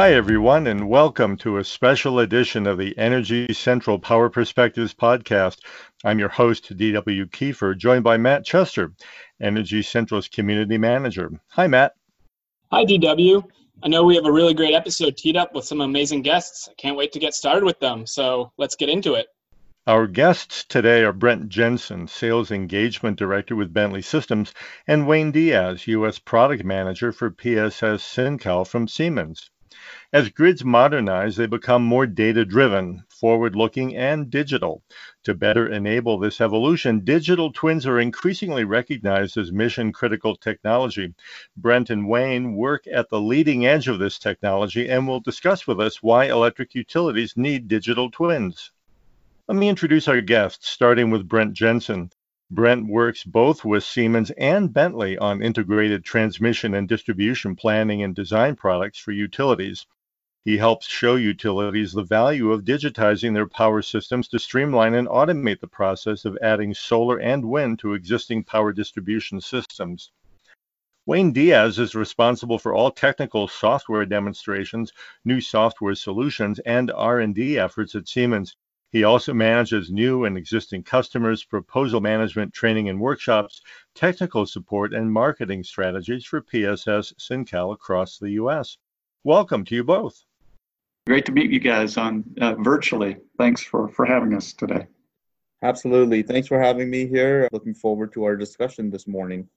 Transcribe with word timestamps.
Hi, 0.00 0.14
everyone, 0.14 0.66
and 0.66 0.88
welcome 0.88 1.36
to 1.36 1.58
a 1.58 1.62
special 1.62 2.20
edition 2.20 2.66
of 2.66 2.78
the 2.78 2.96
Energy 2.96 3.52
Central 3.52 3.98
Power 3.98 4.30
Perspectives 4.30 4.94
podcast. 4.94 5.58
I'm 6.02 6.18
your 6.18 6.30
host, 6.30 6.74
D.W. 6.74 7.26
Kiefer, 7.26 7.76
joined 7.76 8.02
by 8.02 8.16
Matt 8.16 8.46
Chester, 8.46 8.94
Energy 9.42 9.82
Central's 9.82 10.26
community 10.26 10.78
manager. 10.78 11.30
Hi, 11.48 11.66
Matt. 11.66 11.96
Hi, 12.72 12.86
DW. 12.86 13.44
I 13.82 13.88
know 13.88 14.02
we 14.02 14.14
have 14.14 14.24
a 14.24 14.32
really 14.32 14.54
great 14.54 14.72
episode 14.72 15.18
teed 15.18 15.36
up 15.36 15.54
with 15.54 15.66
some 15.66 15.82
amazing 15.82 16.22
guests. 16.22 16.66
I 16.70 16.72
can't 16.78 16.96
wait 16.96 17.12
to 17.12 17.18
get 17.18 17.34
started 17.34 17.64
with 17.64 17.78
them. 17.78 18.06
So 18.06 18.52
let's 18.56 18.76
get 18.76 18.88
into 18.88 19.16
it. 19.16 19.26
Our 19.86 20.06
guests 20.06 20.64
today 20.64 21.02
are 21.02 21.12
Brent 21.12 21.50
Jensen, 21.50 22.08
Sales 22.08 22.50
Engagement 22.50 23.18
Director 23.18 23.54
with 23.54 23.74
Bentley 23.74 24.00
Systems, 24.00 24.54
and 24.86 25.06
Wayne 25.06 25.30
Diaz, 25.30 25.86
U.S. 25.88 26.18
Product 26.18 26.64
Manager 26.64 27.12
for 27.12 27.30
PSS 27.30 28.02
SINCAL 28.02 28.66
from 28.66 28.88
Siemens. 28.88 29.50
As 30.12 30.28
grids 30.28 30.64
modernize, 30.64 31.36
they 31.36 31.46
become 31.46 31.84
more 31.84 32.04
data 32.04 32.44
driven, 32.44 33.04
forward 33.08 33.54
looking, 33.54 33.94
and 33.94 34.28
digital. 34.28 34.82
To 35.22 35.34
better 35.34 35.68
enable 35.68 36.18
this 36.18 36.40
evolution, 36.40 37.04
digital 37.04 37.52
twins 37.52 37.86
are 37.86 38.00
increasingly 38.00 38.64
recognized 38.64 39.36
as 39.36 39.52
mission 39.52 39.92
critical 39.92 40.34
technology. 40.34 41.14
Brent 41.56 41.90
and 41.90 42.08
Wayne 42.08 42.56
work 42.56 42.88
at 42.92 43.08
the 43.08 43.20
leading 43.20 43.66
edge 43.66 43.86
of 43.86 44.00
this 44.00 44.18
technology 44.18 44.88
and 44.88 45.06
will 45.06 45.20
discuss 45.20 45.68
with 45.68 45.80
us 45.80 46.02
why 46.02 46.24
electric 46.24 46.74
utilities 46.74 47.36
need 47.36 47.68
digital 47.68 48.10
twins. 48.10 48.72
Let 49.46 49.58
me 49.58 49.68
introduce 49.68 50.08
our 50.08 50.20
guests, 50.20 50.68
starting 50.68 51.12
with 51.12 51.28
Brent 51.28 51.52
Jensen. 51.52 52.10
Brent 52.50 52.88
works 52.88 53.22
both 53.22 53.64
with 53.64 53.84
Siemens 53.84 54.32
and 54.32 54.72
Bentley 54.72 55.16
on 55.18 55.40
integrated 55.40 56.04
transmission 56.04 56.74
and 56.74 56.88
distribution 56.88 57.54
planning 57.54 58.02
and 58.02 58.12
design 58.12 58.56
products 58.56 58.98
for 58.98 59.12
utilities. 59.12 59.86
He 60.42 60.56
helps 60.56 60.86
show 60.86 61.16
utilities 61.16 61.92
the 61.92 62.02
value 62.02 62.50
of 62.50 62.64
digitizing 62.64 63.34
their 63.34 63.46
power 63.46 63.82
systems 63.82 64.26
to 64.28 64.38
streamline 64.38 64.94
and 64.94 65.06
automate 65.06 65.60
the 65.60 65.68
process 65.68 66.24
of 66.24 66.38
adding 66.40 66.72
solar 66.72 67.18
and 67.18 67.44
wind 67.44 67.78
to 67.80 67.92
existing 67.92 68.44
power 68.44 68.72
distribution 68.72 69.42
systems. 69.42 70.12
Wayne 71.04 71.32
Diaz 71.32 71.78
is 71.78 71.94
responsible 71.94 72.58
for 72.58 72.72
all 72.72 72.90
technical 72.90 73.48
software 73.48 74.06
demonstrations, 74.06 74.94
new 75.26 75.42
software 75.42 75.94
solutions, 75.94 76.58
and 76.60 76.90
R&D 76.90 77.58
efforts 77.58 77.94
at 77.94 78.08
Siemens. 78.08 78.56
He 78.90 79.04
also 79.04 79.34
manages 79.34 79.90
new 79.90 80.24
and 80.24 80.38
existing 80.38 80.84
customers, 80.84 81.44
proposal 81.44 82.00
management, 82.00 82.54
training 82.54 82.88
and 82.88 82.98
workshops, 82.98 83.60
technical 83.94 84.46
support, 84.46 84.94
and 84.94 85.12
marketing 85.12 85.64
strategies 85.64 86.24
for 86.24 86.40
PSS 86.40 87.12
SINCAL 87.18 87.72
across 87.72 88.16
the 88.16 88.30
U.S. 88.30 88.78
Welcome 89.22 89.66
to 89.66 89.74
you 89.74 89.84
both. 89.84 90.24
Great 91.10 91.26
to 91.26 91.32
meet 91.32 91.50
you 91.50 91.58
guys 91.58 91.96
on 91.96 92.22
uh, 92.40 92.54
virtually. 92.60 93.16
Thanks 93.36 93.64
for, 93.64 93.88
for 93.88 94.06
having 94.06 94.32
us 94.32 94.52
today. 94.52 94.86
Absolutely. 95.60 96.22
Thanks 96.22 96.46
for 96.46 96.62
having 96.62 96.88
me 96.88 97.04
here. 97.08 97.48
Looking 97.50 97.74
forward 97.74 98.12
to 98.12 98.22
our 98.22 98.36
discussion 98.36 98.92
this 98.92 99.08
morning. 99.08 99.48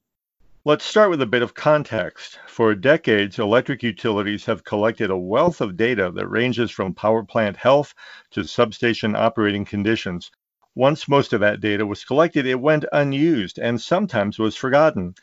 Let's 0.66 0.84
start 0.84 1.12
with 1.12 1.22
a 1.22 1.28
bit 1.28 1.44
of 1.44 1.54
context. 1.54 2.40
For 2.48 2.74
decades, 2.74 3.38
electric 3.38 3.84
utilities 3.84 4.46
have 4.46 4.64
collected 4.64 5.12
a 5.12 5.16
wealth 5.16 5.62
of 5.62 5.78
data 5.78 6.12
that 6.16 6.28
ranges 6.28 6.72
from 6.72 6.96
power 6.96 7.24
plant 7.24 7.56
health 7.56 7.94
to 8.32 8.44
substation 8.46 9.16
operating 9.16 9.64
conditions. 9.64 10.32
Once 10.74 11.08
most 11.08 11.34
of 11.34 11.42
that 11.42 11.62
data 11.62 11.86
was 11.86 12.04
collected, 12.04 12.48
it 12.48 12.60
went 12.60 12.86
unused 12.94 13.60
and 13.60 13.80
sometimes 13.80 14.40
was 14.40 14.56
forgotten. 14.56 15.14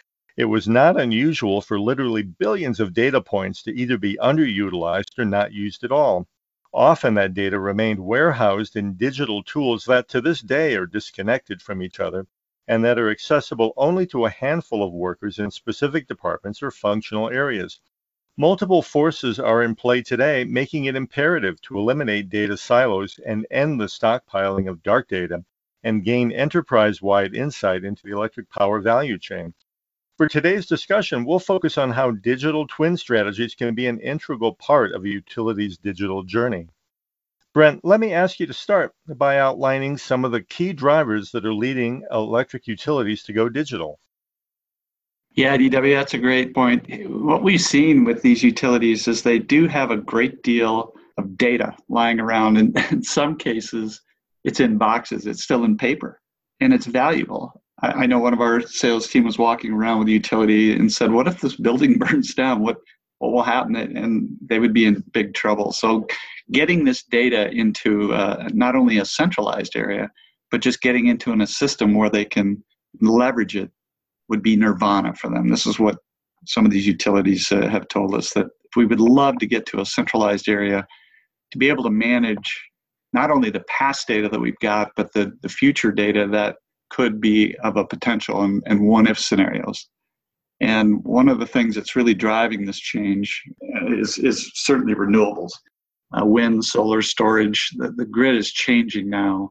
It 0.41 0.49
was 0.49 0.67
not 0.67 0.99
unusual 0.99 1.61
for 1.61 1.79
literally 1.79 2.23
billions 2.23 2.81
of 2.81 2.95
data 2.95 3.21
points 3.21 3.63
to 3.65 3.77
either 3.77 3.99
be 3.99 4.17
underutilized 4.23 5.19
or 5.19 5.27
not 5.27 5.53
used 5.53 5.85
at 5.85 5.93
all. 5.93 6.29
Often 6.73 7.13
that 7.17 7.35
data 7.35 7.61
remained 7.61 8.01
warehoused 8.01 8.75
in 8.75 8.95
digital 8.95 9.43
tools 9.43 9.85
that 9.85 10.09
to 10.09 10.23
this 10.23 10.41
day 10.41 10.77
are 10.77 10.87
disconnected 10.87 11.61
from 11.61 11.83
each 11.83 12.01
other 12.01 12.27
and 12.67 12.83
that 12.83 12.99
are 12.99 13.11
accessible 13.11 13.75
only 13.77 14.07
to 14.07 14.25
a 14.25 14.31
handful 14.31 14.83
of 14.83 14.95
workers 14.95 15.39
in 15.39 15.51
specific 15.51 16.09
departments 16.09 16.63
or 16.63 16.71
functional 16.71 17.29
areas. 17.29 17.79
Multiple 18.39 18.81
forces 18.81 19.39
are 19.39 19.63
in 19.63 19.75
play 19.75 20.01
today, 20.01 20.45
making 20.45 20.87
it 20.87 20.97
imperative 20.97 21.61
to 21.61 21.77
eliminate 21.77 22.31
data 22.31 22.57
silos 22.57 23.21
and 23.27 23.47
end 23.51 23.79
the 23.79 23.89
stockpiling 23.89 24.71
of 24.71 24.83
dark 24.83 25.07
data 25.07 25.45
and 25.83 26.03
gain 26.03 26.33
enterprise 26.33 27.03
wide 27.03 27.35
insight 27.35 27.85
into 27.85 28.03
the 28.05 28.13
electric 28.13 28.49
power 28.49 28.81
value 28.81 29.19
chain. 29.19 29.53
For 30.21 30.29
today's 30.29 30.67
discussion, 30.67 31.25
we'll 31.25 31.39
focus 31.39 31.79
on 31.79 31.93
how 31.93 32.11
digital 32.11 32.67
twin 32.67 32.99
strategies 32.99 33.55
can 33.55 33.75
be 33.75 33.87
an 33.87 33.99
integral 34.01 34.55
part 34.55 34.93
of 34.93 35.03
a 35.03 35.09
utility's 35.09 35.79
digital 35.79 36.25
journey. 36.25 36.69
Brent, 37.55 37.87
let 37.87 38.01
me 38.01 38.13
ask 38.13 38.39
you 38.39 38.45
to 38.45 38.53
start 38.53 38.93
by 39.09 39.39
outlining 39.39 39.97
some 39.97 40.27
of 40.27 40.31
the 40.31 40.43
key 40.43 40.75
drivers 40.75 41.31
that 41.31 41.47
are 41.47 41.55
leading 41.55 42.05
electric 42.11 42.67
utilities 42.67 43.23
to 43.23 43.33
go 43.33 43.49
digital. 43.49 43.99
Yeah, 45.33 45.57
DW, 45.57 45.95
that's 45.95 46.13
a 46.13 46.19
great 46.19 46.53
point. 46.53 46.85
What 47.09 47.43
we've 47.43 47.59
seen 47.59 48.05
with 48.05 48.21
these 48.21 48.43
utilities 48.43 49.09
is 49.09 49.23
they 49.23 49.39
do 49.39 49.69
have 49.69 49.91
a 49.91 49.97
great 49.97 50.43
deal 50.43 50.93
of 51.17 51.39
data 51.39 51.75
lying 51.89 52.21
around. 52.21 52.59
And 52.59 52.77
in 52.91 53.03
some 53.03 53.39
cases, 53.39 54.03
it's 54.45 54.61
in 54.61 54.77
boxes, 54.77 55.27
it's 55.27 55.43
still 55.43 55.65
in 55.65 55.79
paper, 55.79 56.21
and 56.61 56.75
it's 56.75 56.85
valuable. 56.85 57.60
I, 57.83 57.89
I 57.89 58.07
know 58.07 58.19
one 58.19 58.33
of 58.33 58.41
our 58.41 58.61
sales 58.61 59.09
team 59.09 59.25
was 59.25 59.39
walking 59.39 59.73
around 59.73 59.99
with 59.99 60.09
utility 60.09 60.73
and 60.73 60.93
said, 60.93 61.11
"What 61.13 61.27
if 61.27 61.41
this 61.41 61.57
building 61.57 61.99
burns 61.99 62.35
down? 62.35 62.61
What 62.61 62.79
what 63.19 63.33
will 63.33 63.43
happen?" 63.43 63.77
And 63.77 64.29
they 64.45 64.59
would 64.59 64.73
be 64.73 64.87
in 64.87 65.05
big 65.13 65.35
trouble. 65.35 65.73
So, 65.73 66.07
getting 66.53 66.85
this 66.85 67.03
data 67.03 67.51
into 67.51 68.13
uh, 68.13 68.49
not 68.53 68.77
only 68.77 68.99
a 68.99 69.05
centralized 69.05 69.77
area, 69.77 70.11
but 70.51 70.61
just 70.61 70.83
getting 70.83 71.07
into 71.07 71.33
in 71.33 71.41
a 71.41 71.47
system 71.47 71.95
where 71.95 72.11
they 72.11 72.25
can 72.25 72.63
leverage 73.01 73.57
it 73.57 73.71
would 74.29 74.43
be 74.43 74.57
nirvana 74.57 75.15
for 75.15 75.31
them. 75.31 75.49
This 75.49 75.67
is 75.67 75.79
what 75.79 75.99
some 76.47 76.65
of 76.65 76.73
these 76.73 76.87
utilities 76.87 77.51
uh, 77.53 77.69
have 77.69 77.89
told 77.89 78.15
us 78.15 78.33
that 78.35 78.47
we 78.77 78.87
would 78.87 79.01
love 79.01 79.39
to 79.39 79.47
get 79.47 79.67
to 79.67 79.81
a 79.81 79.87
centralized 79.87 80.49
area 80.49 80.87
to 81.51 81.59
be 81.59 81.69
able 81.69 81.83
to 81.85 81.91
manage 81.91 82.71
not 83.13 83.31
only 83.31 83.51
the 83.51 83.65
past 83.69 84.07
data 84.07 84.29
that 84.29 84.41
we've 84.41 84.59
got, 84.61 84.93
but 84.97 85.13
the, 85.13 85.33
the 85.43 85.49
future 85.49 85.91
data 85.91 86.29
that 86.29 86.57
could 86.91 87.21
be 87.21 87.57
of 87.65 87.77
a 87.77 87.85
potential 87.85 88.43
and, 88.43 88.63
and 88.67 88.87
one 88.87 89.07
if 89.07 89.19
scenarios. 89.19 89.89
And 90.61 91.03
one 91.05 91.29
of 91.29 91.39
the 91.39 91.47
things 91.47 91.75
that's 91.75 91.97
really 91.97 92.15
driving 92.15 92.67
this 92.67 92.79
change 92.79 93.43
is, 93.89 94.19
is 94.19 94.51
certainly 94.55 94.95
renewables. 94.95 95.53
Uh, 96.13 96.27
wind, 96.27 96.65
solar 96.65 97.03
storage, 97.03 97.71
the, 97.77 97.93
the 97.93 98.05
grid 98.05 98.37
is 98.37 98.53
changing 98.53 99.09
now 99.09 99.51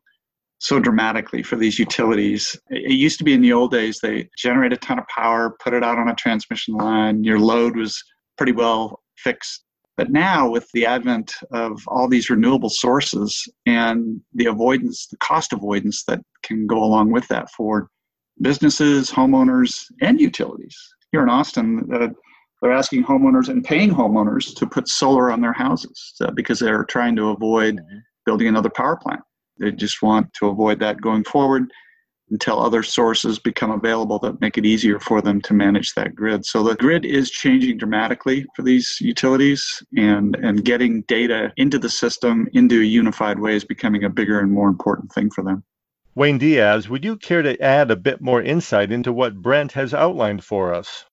so 0.59 0.79
dramatically 0.79 1.41
for 1.41 1.55
these 1.55 1.79
utilities. 1.79 2.55
It 2.69 2.91
used 2.91 3.17
to 3.19 3.23
be 3.23 3.33
in 3.33 3.41
the 3.41 3.53
old 3.53 3.71
days, 3.71 4.00
they 4.01 4.29
generate 4.38 4.73
a 4.73 4.77
ton 4.77 5.00
of 5.00 5.07
power, 5.07 5.56
put 5.63 5.73
it 5.73 5.83
out 5.83 5.97
on 5.97 6.09
a 6.09 6.16
transmission 6.16 6.75
line, 6.75 7.23
your 7.23 7.39
load 7.39 7.77
was 7.77 8.03
pretty 8.38 8.51
well 8.51 9.01
fixed 9.17 9.63
but 9.99 10.11
now, 10.11 10.49
with 10.49 10.71
the 10.73 10.85
advent 10.85 11.33
of 11.51 11.77
all 11.89 12.07
these 12.07 12.29
renewable 12.29 12.69
sources 12.69 13.45
and 13.65 14.21
the 14.33 14.45
avoidance, 14.45 15.07
the 15.07 15.17
cost 15.17 15.51
avoidance 15.51 16.05
that 16.05 16.21
can 16.41 16.65
go 16.65 16.81
along 16.81 17.11
with 17.11 17.27
that 17.27 17.51
for 17.51 17.89
businesses, 18.41 19.11
homeowners, 19.11 19.83
and 19.99 20.21
utilities. 20.21 20.77
Here 21.11 21.21
in 21.21 21.27
Austin, 21.27 21.85
uh, 21.93 22.07
they're 22.61 22.71
asking 22.71 23.03
homeowners 23.03 23.49
and 23.49 23.61
paying 23.61 23.89
homeowners 23.89 24.55
to 24.55 24.65
put 24.65 24.88
solar 24.88 25.31
on 25.31 25.41
their 25.41 25.51
houses 25.51 26.13
uh, 26.21 26.31
because 26.31 26.59
they're 26.59 26.85
trying 26.85 27.17
to 27.17 27.31
avoid 27.31 27.75
mm-hmm. 27.75 27.97
building 28.25 28.47
another 28.47 28.69
power 28.69 28.95
plant. 28.95 29.19
They 29.59 29.73
just 29.73 30.01
want 30.01 30.33
to 30.35 30.47
avoid 30.47 30.79
that 30.79 31.01
going 31.01 31.25
forward 31.25 31.69
until 32.31 32.59
other 32.59 32.84
sources 32.84 33.39
become 33.39 33.71
available 33.71 34.19
that 34.19 34.39
make 34.42 34.57
it 34.57 34.65
easier 34.65 35.00
for 35.00 35.21
them 35.21 35.42
to 35.42 35.53
manage 35.53 35.94
that 35.95 36.15
grid. 36.15 36.45
So 36.45 36.63
the 36.63 36.75
grid 36.75 37.06
is 37.06 37.31
changing 37.31 37.77
dramatically 37.77 38.45
for 38.56 38.62
these 38.62 38.98
utilities 39.01 39.83
and, 39.98 40.36
and 40.36 40.63
getting 40.63 41.01
data 41.03 41.51
into 41.57 41.80
the 41.80 41.89
system 41.89 42.48
into 42.53 42.81
a 42.81 42.86
unified 42.86 43.39
way 43.39 43.56
is 43.56 43.65
becoming 43.65 44.03
a 44.03 44.09
bigger 44.09 44.39
and 44.39 44.51
more 44.51 44.69
important 44.69 45.12
thing 45.12 45.30
for 45.30 45.44
them. 45.44 45.63
Wayne 46.15 46.38
Diaz, 46.38 46.89
would 46.89 47.06
you 47.06 47.15
care 47.15 47.42
to 47.42 47.59
add 47.62 47.92
a 47.92 47.95
bit 47.95 48.19
more 48.19 48.42
insight 48.42 48.92
into 48.92 49.13
what 49.13 49.42
Brent 49.42 49.71
has 49.74 49.94
outlined 49.94 50.44
for 50.44 50.74
us? 50.74 51.06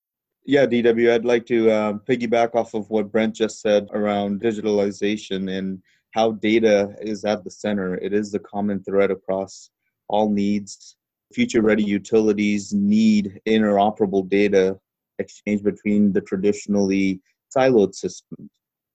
Yeah, 0.45 0.67
DW, 0.67 1.13
I'd 1.13 1.25
like 1.25 1.47
to 1.47 1.71
uh, 1.71 1.93
piggyback 2.09 2.55
off 2.55 2.75
of 2.75 2.89
what 2.89 3.11
Brent 3.11 3.35
just 3.35 3.61
said 3.61 3.89
around 3.93 4.41
digitalization 4.41 5.59
and 5.59 5.83
how 6.13 6.33
data 6.33 6.95
is 7.01 7.25
at 7.25 7.45
the 7.45 7.51
center. 7.51 7.97
It 7.97 8.15
is 8.15 8.31
the 8.31 8.39
common 8.39 8.83
thread 8.83 9.11
across 9.11 9.71
all 10.09 10.31
needs 10.31 10.97
future 11.33 11.63
ready 11.63 11.85
utilities 11.85 12.73
need 12.73 13.41
interoperable 13.47 14.29
data 14.29 14.79
exchange 15.19 15.63
between 15.63 16.13
the 16.13 16.21
traditionally 16.21 17.21
siloed 17.57 17.95
systems. 17.95 18.51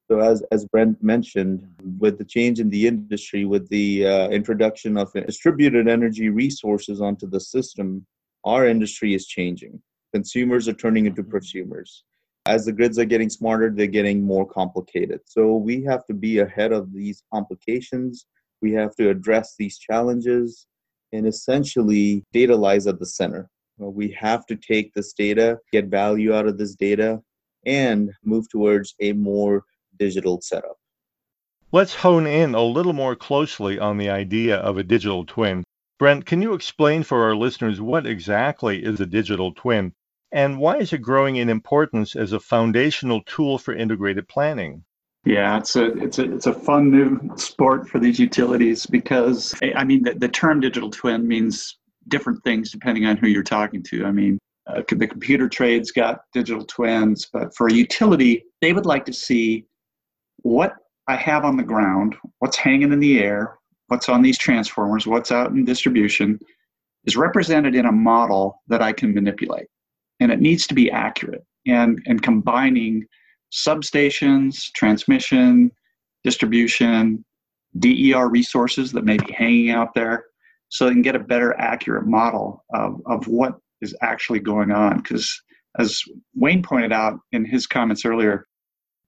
So, 0.09 0.19
as, 0.19 0.43
as 0.51 0.65
Brent 0.65 1.01
mentioned, 1.01 1.65
with 1.97 2.17
the 2.17 2.25
change 2.25 2.59
in 2.59 2.69
the 2.69 2.85
industry, 2.85 3.45
with 3.45 3.69
the 3.69 4.05
uh, 4.05 4.27
introduction 4.29 4.97
of 4.97 5.13
distributed 5.13 5.87
energy 5.87 6.29
resources 6.29 6.99
onto 6.99 7.27
the 7.27 7.39
system, 7.39 8.05
our 8.43 8.67
industry 8.67 9.13
is 9.13 9.25
changing. 9.25 9.81
Consumers 10.13 10.67
are 10.67 10.73
turning 10.73 11.05
into 11.05 11.23
prosumers. 11.23 12.01
As 12.45 12.65
the 12.65 12.73
grids 12.73 12.99
are 12.99 13.05
getting 13.05 13.29
smarter, 13.29 13.69
they're 13.69 13.87
getting 13.87 14.21
more 14.21 14.45
complicated. 14.45 15.21
So 15.25 15.55
we 15.55 15.83
have 15.83 16.05
to 16.07 16.13
be 16.13 16.39
ahead 16.39 16.73
of 16.73 16.91
these 16.91 17.23
complications. 17.33 18.25
We 18.61 18.73
have 18.73 18.95
to 18.95 19.09
address 19.09 19.55
these 19.57 19.77
challenges. 19.77 20.67
And 21.13 21.27
essentially, 21.27 22.23
data 22.31 22.55
lies 22.55 22.87
at 22.87 22.99
the 22.99 23.05
center. 23.05 23.49
We 23.77 24.11
have 24.11 24.45
to 24.45 24.55
take 24.55 24.93
this 24.93 25.13
data, 25.13 25.57
get 25.71 25.87
value 25.87 26.33
out 26.33 26.47
of 26.47 26.57
this 26.57 26.75
data, 26.75 27.21
and 27.65 28.11
move 28.23 28.49
towards 28.49 28.95
a 28.99 29.13
more 29.13 29.63
digital 29.97 30.39
setup. 30.41 30.77
Let's 31.71 31.95
hone 31.95 32.27
in 32.27 32.53
a 32.53 32.63
little 32.63 32.93
more 32.93 33.15
closely 33.15 33.79
on 33.79 33.97
the 33.97 34.09
idea 34.09 34.57
of 34.57 34.77
a 34.77 34.83
digital 34.83 35.25
twin. 35.25 35.63
Brent, 35.99 36.25
can 36.25 36.41
you 36.41 36.53
explain 36.53 37.03
for 37.03 37.23
our 37.23 37.35
listeners 37.35 37.79
what 37.79 38.05
exactly 38.05 38.83
is 38.83 38.99
a 38.99 39.05
digital 39.05 39.53
twin 39.53 39.93
and 40.31 40.57
why 40.59 40.77
is 40.77 40.93
it 40.93 40.99
growing 40.99 41.35
in 41.35 41.49
importance 41.49 42.15
as 42.15 42.31
a 42.31 42.39
foundational 42.39 43.21
tool 43.25 43.57
for 43.57 43.73
integrated 43.73 44.27
planning? 44.29 44.85
Yeah, 45.25 45.57
it's 45.57 45.75
a 45.75 45.85
it's 45.97 46.17
a 46.17 46.33
it's 46.33 46.47
a 46.47 46.53
fun 46.53 46.89
new 46.89 47.37
sport 47.37 47.87
for 47.87 47.99
these 47.99 48.19
utilities 48.19 48.87
because 48.87 49.53
I 49.75 49.83
mean 49.83 50.03
the, 50.03 50.15
the 50.15 50.27
term 50.27 50.59
digital 50.59 50.89
twin 50.89 51.27
means 51.27 51.77
different 52.07 52.43
things 52.43 52.71
depending 52.71 53.05
on 53.05 53.17
who 53.17 53.27
you're 53.27 53.43
talking 53.43 53.83
to. 53.83 54.05
I 54.05 54.11
mean, 54.11 54.39
uh, 54.67 54.81
the 54.87 55.07
computer 55.07 55.47
trades 55.47 55.91
got 55.91 56.21
digital 56.33 56.65
twins, 56.65 57.27
but 57.31 57.55
for 57.55 57.67
a 57.67 57.73
utility, 57.73 58.45
they 58.61 58.73
would 58.73 58.87
like 58.87 59.05
to 59.05 59.13
see 59.13 59.65
what 60.37 60.73
I 61.07 61.15
have 61.15 61.45
on 61.45 61.57
the 61.57 61.63
ground, 61.63 62.15
what's 62.39 62.57
hanging 62.57 62.91
in 62.91 62.99
the 62.99 63.19
air, 63.19 63.59
what's 63.87 64.09
on 64.09 64.21
these 64.21 64.37
transformers, 64.37 65.05
what's 65.05 65.31
out 65.31 65.51
in 65.51 65.65
distribution, 65.65 66.39
is 67.05 67.17
represented 67.17 67.75
in 67.75 67.85
a 67.85 67.91
model 67.91 68.61
that 68.67 68.81
I 68.81 68.93
can 68.93 69.13
manipulate. 69.13 69.67
And 70.19 70.31
it 70.31 70.39
needs 70.39 70.65
to 70.67 70.73
be 70.73 70.89
accurate. 70.89 71.43
And, 71.67 72.01
and 72.07 72.21
combining 72.21 73.05
substations, 73.51 74.71
transmission, 74.73 75.71
distribution, 76.23 77.23
DER 77.79 78.27
resources 78.29 78.91
that 78.91 79.05
may 79.05 79.17
be 79.17 79.31
hanging 79.33 79.71
out 79.71 79.93
there 79.93 80.25
so 80.69 80.85
they 80.85 80.91
can 80.91 81.01
get 81.01 81.15
a 81.15 81.19
better 81.19 81.57
accurate 81.59 82.05
model 82.05 82.63
of, 82.73 83.01
of 83.05 83.27
what 83.27 83.57
is 83.81 83.95
actually 84.01 84.39
going 84.39 84.71
on. 84.71 84.97
Because 84.97 85.41
as 85.79 86.01
Wayne 86.35 86.63
pointed 86.63 86.91
out 86.91 87.19
in 87.31 87.45
his 87.45 87.67
comments 87.67 88.05
earlier, 88.05 88.45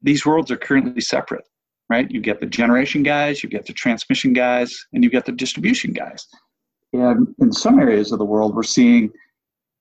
these 0.01 0.25
worlds 0.25 0.51
are 0.51 0.57
currently 0.57 1.01
separate, 1.01 1.45
right? 1.89 2.09
You 2.09 2.19
get 2.19 2.39
the 2.39 2.45
generation 2.45 3.03
guys, 3.03 3.43
you 3.43 3.49
get 3.49 3.65
the 3.65 3.73
transmission 3.73 4.33
guys, 4.33 4.77
and 4.93 5.03
you 5.03 5.09
get 5.09 5.25
the 5.25 5.31
distribution 5.31 5.93
guys. 5.93 6.27
And 6.91 7.33
in 7.39 7.51
some 7.51 7.79
areas 7.79 8.11
of 8.11 8.19
the 8.19 8.25
world, 8.25 8.55
we're 8.55 8.63
seeing 8.63 9.11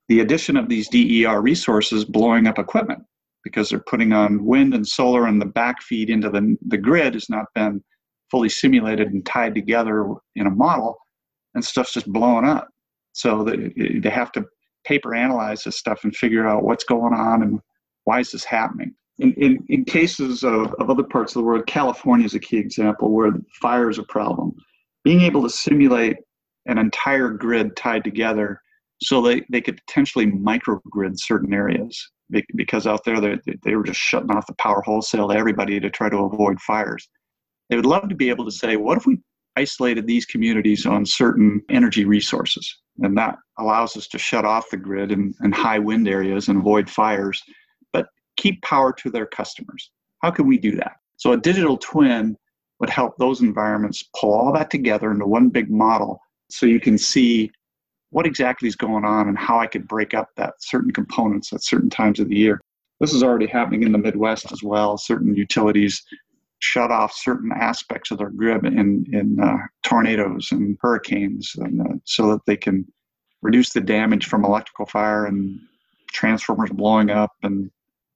the 0.09 0.21
addition 0.21 0.57
of 0.57 0.69
these 0.69 0.89
DER 0.89 1.41
resources 1.41 2.05
blowing 2.05 2.47
up 2.47 2.59
equipment 2.59 3.03
because 3.45 3.69
they're 3.69 3.85
putting 3.89 4.13
on 4.13 4.45
wind 4.45 4.75
and 4.75 4.87
solar 4.87 5.27
and 5.27 5.41
the 5.41 5.47
backfeed 5.47 6.09
into 6.09 6.31
the, 6.31 6.57
the 6.69 6.79
grid 6.79 7.15
has 7.15 7.29
not 7.29 7.47
been 7.55 7.83
fully 8.31 8.49
simulated 8.49 9.09
and 9.09 9.25
tied 9.27 9.55
together 9.55 10.07
in 10.37 10.47
a 10.47 10.51
model 10.51 10.97
and 11.55 11.65
stuff's 11.65 11.93
just 11.93 12.11
blowing 12.13 12.47
up. 12.47 12.69
So 13.13 13.45
they, 13.45 13.99
they 13.99 14.11
have 14.11 14.33
to 14.33 14.45
paper 14.85 15.15
analyze 15.15 15.65
this 15.65 15.79
stuff 15.79 16.05
and 16.05 16.15
figure 16.17 16.47
out 16.47 16.65
what's 16.65 16.85
going 16.85 17.15
on 17.15 17.43
and 17.43 17.61
why 18.05 18.21
is 18.21 18.33
this 18.33 18.45
happening. 18.45 18.95
In, 19.19 19.33
in, 19.35 19.65
in 19.69 19.85
cases 19.85 20.43
of, 20.43 20.75
of 20.79 20.91
other 20.91 21.05
parts 21.05 21.37
of 21.37 21.41
the 21.41 21.47
world, 21.47 21.67
California 21.67 22.25
is 22.25 22.35
a 22.35 22.41
key 22.41 22.57
example 22.57 23.13
where 23.13 23.33
fire 23.61 23.91
is 23.91 23.99
a 23.99 24.05
problem. 24.05 24.55
Being 25.05 25.21
able 25.21 25.43
to 25.43 25.51
simulate 25.51 26.17
an 26.67 26.79
entire 26.79 27.29
grid 27.29 27.77
tied 27.77 28.05
together 28.05 28.61
so 29.03 29.21
they, 29.21 29.43
they 29.51 29.61
could 29.61 29.81
potentially 29.87 30.27
microgrid 30.27 31.19
certain 31.19 31.53
areas 31.53 32.11
because 32.55 32.87
out 32.87 33.05
there 33.05 33.21
they, 33.21 33.39
they 33.63 33.77
were 33.77 33.85
just 33.85 34.01
shutting 34.01 34.31
off 34.31 34.47
the 34.47 34.55
power 34.55 34.83
wholesale 34.83 35.29
to 35.29 35.37
everybody 35.37 35.79
to 35.81 35.91
try 35.91 36.09
to 36.09 36.19
avoid 36.19 36.61
fires. 36.61 37.09
They 37.69 37.77
would 37.77 37.87
love 37.87 38.09
to 38.09 38.15
be 38.15 38.29
able 38.29 38.45
to 38.45 38.51
say, 38.51 38.77
what 38.77 38.99
if 38.99 39.07
we 39.07 39.19
isolated 39.57 40.07
these 40.07 40.25
communities 40.25 40.87
on 40.87 41.05
certain 41.05 41.63
energy 41.69 42.05
resources. 42.05 42.79
And 43.01 43.17
that 43.19 43.37
allows 43.59 43.97
us 43.97 44.09
to 44.09 44.19
shut 44.19 44.45
off 44.45 44.71
the 44.71 44.77
grid 44.77 45.13
in, 45.13 45.35
in 45.43 45.53
high 45.53 45.79
wind 45.79 46.09
areas 46.09 46.49
and 46.49 46.59
avoid 46.59 46.89
fires, 46.89 47.43
but 47.93 48.07
keep 48.37 48.63
power 48.63 48.93
to 48.95 49.11
their 49.11 49.27
customers. 49.27 49.91
How 50.23 50.31
can 50.31 50.47
we 50.47 50.59
do 50.59 50.77
that? 50.77 50.93
So 51.17 51.33
a 51.33 51.37
digital 51.37 51.77
twin 51.77 52.37
would 52.81 52.91
help 52.91 53.17
those 53.17 53.41
environments 53.41 54.05
pull 54.19 54.35
all 54.35 54.53
that 54.53 54.71
together 54.71 55.11
into 55.11 55.27
one 55.27 55.49
big 55.49 55.71
model 55.71 56.21
so 56.51 56.67
you 56.67 56.81
can 56.81 56.99
see 56.99 57.51
what 58.13 58.27
exactly 58.27 58.69
is 58.69 58.77
going 58.77 59.05
on 59.05 59.29
and 59.29 59.39
how 59.39 59.59
I 59.59 59.67
could 59.67 59.89
break 59.89 60.13
up 60.13 60.29
that 60.37 60.55
certain 60.61 60.93
components 60.93 61.53
at 61.53 61.65
certain 61.65 61.89
times 61.89 62.21
of 62.21 62.29
the 62.29 62.37
year. 62.37 62.61
This 63.01 63.15
is 63.15 63.23
already 63.23 63.47
happening 63.47 63.83
in 63.83 63.93
the 63.93 63.99
Midwest 63.99 64.53
as 64.53 64.63
well. 64.63 64.97
Certain 64.99 65.35
utilities 65.35 66.03
shut 66.61 66.91
off 66.93 67.13
certain 67.15 67.51
aspects 67.53 68.11
of 68.11 68.19
their 68.19 68.31
grid 68.31 68.65
in 68.67 69.07
in 69.13 69.41
uh, 69.41 69.57
tornadoes 69.83 70.53
and 70.53 70.77
hurricanes, 70.81 71.53
and, 71.57 71.81
uh, 71.81 71.95
so 72.05 72.31
that 72.31 72.41
they 72.47 72.57
can 72.57 72.87
reduce 73.41 73.71
the 73.71 73.81
damage 73.81 74.27
from 74.27 74.45
electrical 74.45 74.87
fire 74.87 75.25
and 75.27 75.59
transformers 76.13 76.71
blowing 76.71 77.11
up 77.11 77.33
and 77.43 77.71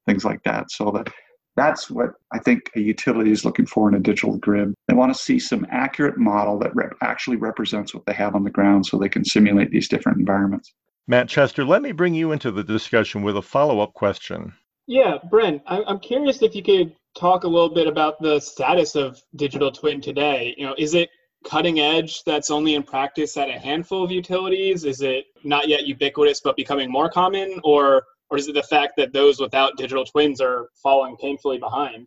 things 0.06 0.24
like 0.24 0.42
that. 0.44 0.70
So 0.70 0.90
that 0.92 1.08
that's 1.56 1.90
what 1.90 2.10
I 2.32 2.38
think 2.38 2.70
a 2.76 2.80
utility 2.80 3.32
is 3.32 3.44
looking 3.44 3.66
for 3.66 3.88
in 3.88 3.94
a 3.94 4.00
digital 4.00 4.36
grid. 4.36 4.74
They 4.88 4.94
want 4.94 5.12
to 5.14 5.20
see 5.20 5.38
some 5.38 5.66
accurate 5.70 6.18
model 6.18 6.58
that 6.60 6.74
rep- 6.76 6.94
actually 7.02 7.36
represents 7.36 7.94
what 7.94 8.04
they 8.06 8.12
have 8.12 8.34
on 8.34 8.44
the 8.44 8.50
ground, 8.50 8.86
so 8.86 8.98
they 8.98 9.08
can 9.08 9.24
simulate 9.24 9.70
these 9.70 9.88
different 9.88 10.18
environments. 10.18 10.72
Matt 11.08 11.28
Chester, 11.28 11.64
let 11.64 11.82
me 11.82 11.92
bring 11.92 12.14
you 12.14 12.32
into 12.32 12.50
the 12.50 12.64
discussion 12.64 13.22
with 13.22 13.36
a 13.36 13.42
follow 13.42 13.80
up 13.80 13.94
question. 13.94 14.52
Yeah, 14.86 15.18
Brent, 15.30 15.62
I'm 15.66 15.98
curious 15.98 16.42
if 16.42 16.54
you 16.54 16.62
could 16.62 16.94
talk 17.18 17.44
a 17.44 17.48
little 17.48 17.70
bit 17.70 17.86
about 17.86 18.20
the 18.20 18.38
status 18.38 18.94
of 18.94 19.20
digital 19.34 19.72
twin 19.72 20.00
today. 20.00 20.54
You 20.56 20.66
know, 20.66 20.74
is 20.78 20.94
it 20.94 21.08
cutting 21.44 21.80
edge 21.80 22.22
that's 22.24 22.50
only 22.50 22.74
in 22.74 22.82
practice 22.82 23.36
at 23.36 23.48
a 23.48 23.58
handful 23.58 24.04
of 24.04 24.10
utilities? 24.10 24.84
Is 24.84 25.00
it 25.00 25.26
not 25.44 25.68
yet 25.68 25.86
ubiquitous 25.86 26.40
but 26.40 26.56
becoming 26.56 26.90
more 26.90 27.08
common, 27.08 27.60
or 27.64 28.04
or 28.30 28.38
is 28.38 28.48
it 28.48 28.54
the 28.54 28.62
fact 28.62 28.94
that 28.96 29.12
those 29.12 29.40
without 29.40 29.76
digital 29.76 30.04
twins 30.04 30.40
are 30.40 30.68
falling 30.82 31.16
painfully 31.16 31.58
behind? 31.58 32.06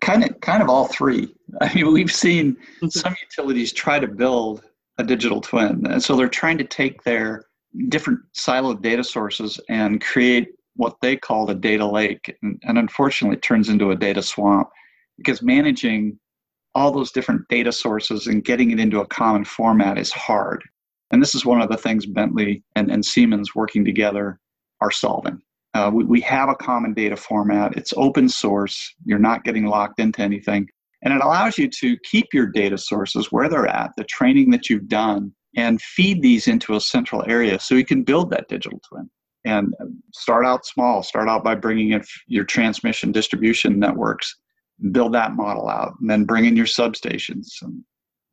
Kind 0.00 0.24
of, 0.24 0.40
kind 0.40 0.62
of 0.62 0.68
all 0.68 0.86
three. 0.86 1.34
I 1.60 1.72
mean, 1.74 1.92
we've 1.92 2.12
seen 2.12 2.56
some 2.88 3.14
utilities 3.20 3.72
try 3.72 3.98
to 3.98 4.08
build 4.08 4.64
a 4.98 5.04
digital 5.04 5.40
twin, 5.40 5.86
and 5.86 6.02
so 6.02 6.16
they're 6.16 6.28
trying 6.28 6.58
to 6.58 6.64
take 6.64 7.02
their 7.04 7.44
different 7.88 8.20
siloed 8.36 8.82
data 8.82 9.04
sources 9.04 9.60
and 9.68 10.02
create 10.02 10.48
what 10.74 10.96
they 11.00 11.16
call 11.16 11.48
a 11.50 11.54
data 11.54 11.86
lake, 11.86 12.36
and, 12.42 12.60
and 12.64 12.78
unfortunately, 12.78 13.36
it 13.36 13.42
turns 13.42 13.68
into 13.68 13.90
a 13.90 13.96
data 13.96 14.22
swamp 14.22 14.68
because 15.16 15.42
managing 15.42 16.18
all 16.74 16.92
those 16.92 17.12
different 17.12 17.46
data 17.48 17.72
sources 17.72 18.26
and 18.26 18.44
getting 18.44 18.70
it 18.70 18.80
into 18.80 19.00
a 19.00 19.06
common 19.06 19.44
format 19.44 19.98
is 19.98 20.12
hard. 20.12 20.62
And 21.10 21.20
this 21.20 21.34
is 21.34 21.44
one 21.44 21.60
of 21.60 21.68
the 21.68 21.76
things 21.76 22.06
Bentley 22.06 22.62
and, 22.76 22.90
and 22.90 23.04
Siemens 23.04 23.54
working 23.54 23.84
together 23.84 24.38
are 24.80 24.90
solving. 24.90 25.42
Uh, 25.74 25.90
we, 25.92 26.04
we 26.04 26.20
have 26.20 26.48
a 26.48 26.54
common 26.54 26.92
data 26.94 27.16
format, 27.16 27.76
it's 27.76 27.94
open 27.96 28.28
source, 28.28 28.94
you're 29.04 29.18
not 29.18 29.44
getting 29.44 29.66
locked 29.66 30.00
into 30.00 30.20
anything. 30.20 30.68
And 31.02 31.14
it 31.14 31.22
allows 31.22 31.56
you 31.56 31.68
to 31.68 31.96
keep 32.04 32.26
your 32.34 32.46
data 32.46 32.76
sources 32.76 33.30
where 33.30 33.48
they're 33.48 33.68
at, 33.68 33.92
the 33.96 34.04
training 34.04 34.50
that 34.50 34.68
you've 34.68 34.88
done, 34.88 35.32
and 35.56 35.80
feed 35.80 36.22
these 36.22 36.46
into 36.46 36.74
a 36.74 36.80
central 36.80 37.24
area 37.26 37.58
so 37.58 37.74
you 37.74 37.84
can 37.84 38.02
build 38.02 38.30
that 38.30 38.48
digital 38.48 38.80
twin. 38.88 39.08
And 39.44 39.72
start 40.12 40.44
out 40.44 40.66
small. 40.66 41.02
Start 41.02 41.28
out 41.28 41.42
by 41.42 41.54
bringing 41.54 41.92
in 41.92 42.04
your 42.26 42.44
transmission 42.44 43.10
distribution 43.10 43.78
networks. 43.78 44.36
Build 44.92 45.14
that 45.14 45.32
model 45.32 45.68
out. 45.68 45.94
And 46.00 46.10
then 46.10 46.24
bring 46.24 46.44
in 46.44 46.56
your 46.56 46.66
substations 46.66 47.46
and 47.62 47.82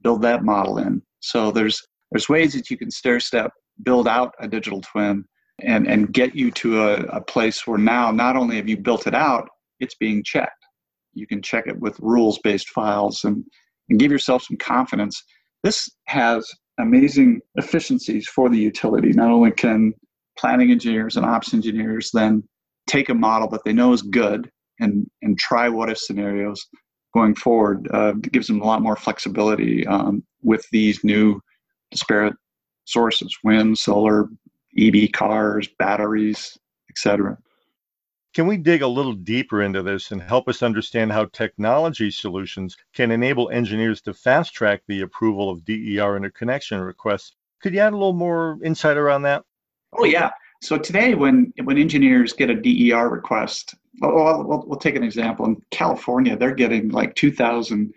build 0.02 0.22
that 0.24 0.44
model 0.44 0.80
in. 0.80 1.02
So 1.22 1.52
there's 1.52 1.82
there's 2.12 2.28
ways 2.28 2.54
that 2.54 2.70
you 2.70 2.78
can 2.78 2.92
stair 2.92 3.22
step 3.22 3.52
build 3.84 4.08
out 4.08 4.34
a 4.40 4.48
digital 4.48 4.82
twin 4.82 5.24
and 5.62 5.88
and 5.88 6.14
get 6.14 6.36
you 6.36 6.52
to 6.52 6.82
a, 6.82 6.96
a 7.06 7.22
place 7.22 7.66
where 7.66 7.78
now 7.78 8.12
not 8.12 8.36
only 8.36 8.56
have 8.58 8.70
you 8.70 8.78
built 8.78 9.08
it 9.08 9.16
out 9.16 9.50
it's 9.80 9.96
being 9.96 10.24
checked 10.24 10.66
you 11.14 11.26
can 11.28 11.42
check 11.42 11.66
it 11.68 11.80
with 11.80 12.00
rules 12.00 12.40
based 12.44 12.70
files 12.70 13.24
and 13.24 13.44
and 13.90 14.00
give 14.00 14.12
yourself 14.12 14.44
some 14.44 14.58
confidence 14.58 15.24
this 15.64 15.90
has 16.06 16.50
amazing 16.80 17.40
efficiencies 17.56 18.28
for 18.28 18.50
the 18.50 18.58
utility 18.58 19.10
not 19.10 19.32
only 19.32 19.52
can 19.52 19.94
planning 20.38 20.72
engineers 20.72 21.18
and 21.18 21.26
ops 21.26 21.54
engineers 21.54 22.12
then 22.14 22.44
take 22.88 23.10
a 23.10 23.14
model 23.14 23.50
that 23.50 23.62
they 23.66 23.74
know 23.74 23.94
is 23.94 24.02
good 24.02 24.50
and 24.80 25.10
and 25.22 25.38
try 25.40 25.68
what 25.70 25.90
if 25.90 25.98
scenarios 25.98 26.68
going 27.18 27.36
forward. 27.36 27.88
Uh, 27.94 28.14
it 28.24 28.32
gives 28.32 28.48
them 28.48 28.62
a 28.62 28.66
lot 28.66 28.82
more 28.82 28.96
flexibility 28.96 29.86
um, 29.88 30.24
with 30.44 30.66
these 30.72 31.04
new 31.04 31.40
disparate 31.92 32.36
sources: 32.86 33.36
wind, 33.44 33.78
solar, 33.78 34.28
EV 34.78 35.12
cars, 35.12 35.68
batteries, 35.80 36.58
etc. 36.90 37.38
Can 38.34 38.48
we 38.48 38.58
dig 38.58 38.82
a 38.82 38.88
little 38.88 39.14
deeper 39.14 39.64
into 39.64 39.82
this 39.82 40.12
and 40.12 40.22
help 40.22 40.48
us 40.48 40.62
understand 40.62 41.12
how 41.12 41.26
technology 41.26 42.12
solutions 42.12 42.78
can 42.94 43.10
enable 43.12 43.50
engineers 43.50 44.02
to 44.02 44.14
fast 44.14 44.54
track 44.54 44.84
the 44.88 45.02
approval 45.02 45.50
of 45.50 45.66
DER 45.66 46.16
interconnection 46.16 46.80
requests? 46.80 47.36
Could 47.62 47.74
you 47.74 47.80
add 47.80 47.94
a 47.94 47.98
little 47.98 48.14
more 48.14 48.60
insight 48.64 48.98
around 48.98 49.24
that? 49.24 49.44
Oh 49.94 50.06
yeah. 50.06 50.30
So 50.62 50.78
today, 50.78 51.16
when 51.16 51.54
when 51.64 51.78
engineers 51.78 52.34
get 52.34 52.50
a 52.50 52.56
DER 52.56 53.10
request 53.10 53.76
well, 54.00 54.44
we'll, 54.44 54.64
we'll 54.68 54.80
take 54.80 54.96
an 54.96 55.04
example. 55.04 55.46
In 55.46 55.62
California, 55.72 56.38
they're 56.38 56.54
getting 56.54 56.90
like 56.90 57.16
2,000 57.16 57.94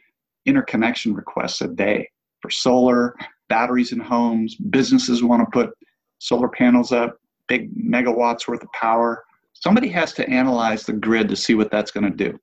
interconnection 0.46 1.14
requests 1.14 1.60
a 1.60 1.68
day 1.68 2.08
for 2.40 2.50
solar, 2.50 3.14
batteries 3.48 3.92
in 3.92 4.00
homes. 4.00 4.54
Businesses 4.56 5.22
want 5.22 5.42
to 5.42 5.50
put 5.50 5.76
solar 6.20 6.48
panels 6.48 6.92
up, 6.92 7.16
big 7.48 7.70
megawatts 7.76 8.46
worth 8.46 8.62
of 8.62 8.72
power. 8.72 9.24
Somebody 9.54 9.88
has 9.88 10.12
to 10.14 10.28
analyze 10.30 10.84
the 10.84 10.92
grid 10.92 11.28
to 11.28 11.36
see 11.36 11.54
what 11.54 11.70
that's 11.70 11.90
going 11.90 12.04
to 12.04 12.30
do. 12.30 12.38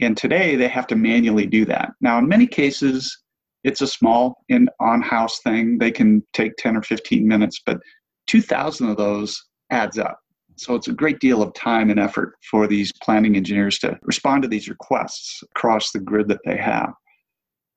And 0.00 0.16
today 0.16 0.56
they 0.56 0.68
have 0.68 0.86
to 0.88 0.96
manually 0.96 1.46
do 1.46 1.64
that. 1.66 1.92
Now, 2.00 2.18
in 2.18 2.28
many 2.28 2.46
cases, 2.46 3.16
it's 3.62 3.82
a 3.82 3.86
small 3.86 4.44
in 4.48 4.68
on-house 4.80 5.40
thing. 5.40 5.78
They 5.78 5.90
can 5.90 6.24
take 6.32 6.56
10 6.56 6.76
or 6.76 6.82
15 6.82 7.26
minutes, 7.26 7.60
but 7.64 7.78
2,000 8.26 8.90
of 8.90 8.96
those 8.96 9.42
adds 9.70 9.98
up. 9.98 10.18
So 10.56 10.74
it's 10.74 10.88
a 10.88 10.92
great 10.92 11.20
deal 11.20 11.42
of 11.42 11.54
time 11.54 11.90
and 11.90 11.98
effort 11.98 12.34
for 12.50 12.66
these 12.66 12.92
planning 13.02 13.36
engineers 13.36 13.78
to 13.78 13.98
respond 14.02 14.42
to 14.42 14.48
these 14.48 14.68
requests 14.68 15.42
across 15.56 15.90
the 15.90 16.00
grid 16.00 16.28
that 16.28 16.40
they 16.44 16.56
have. 16.56 16.92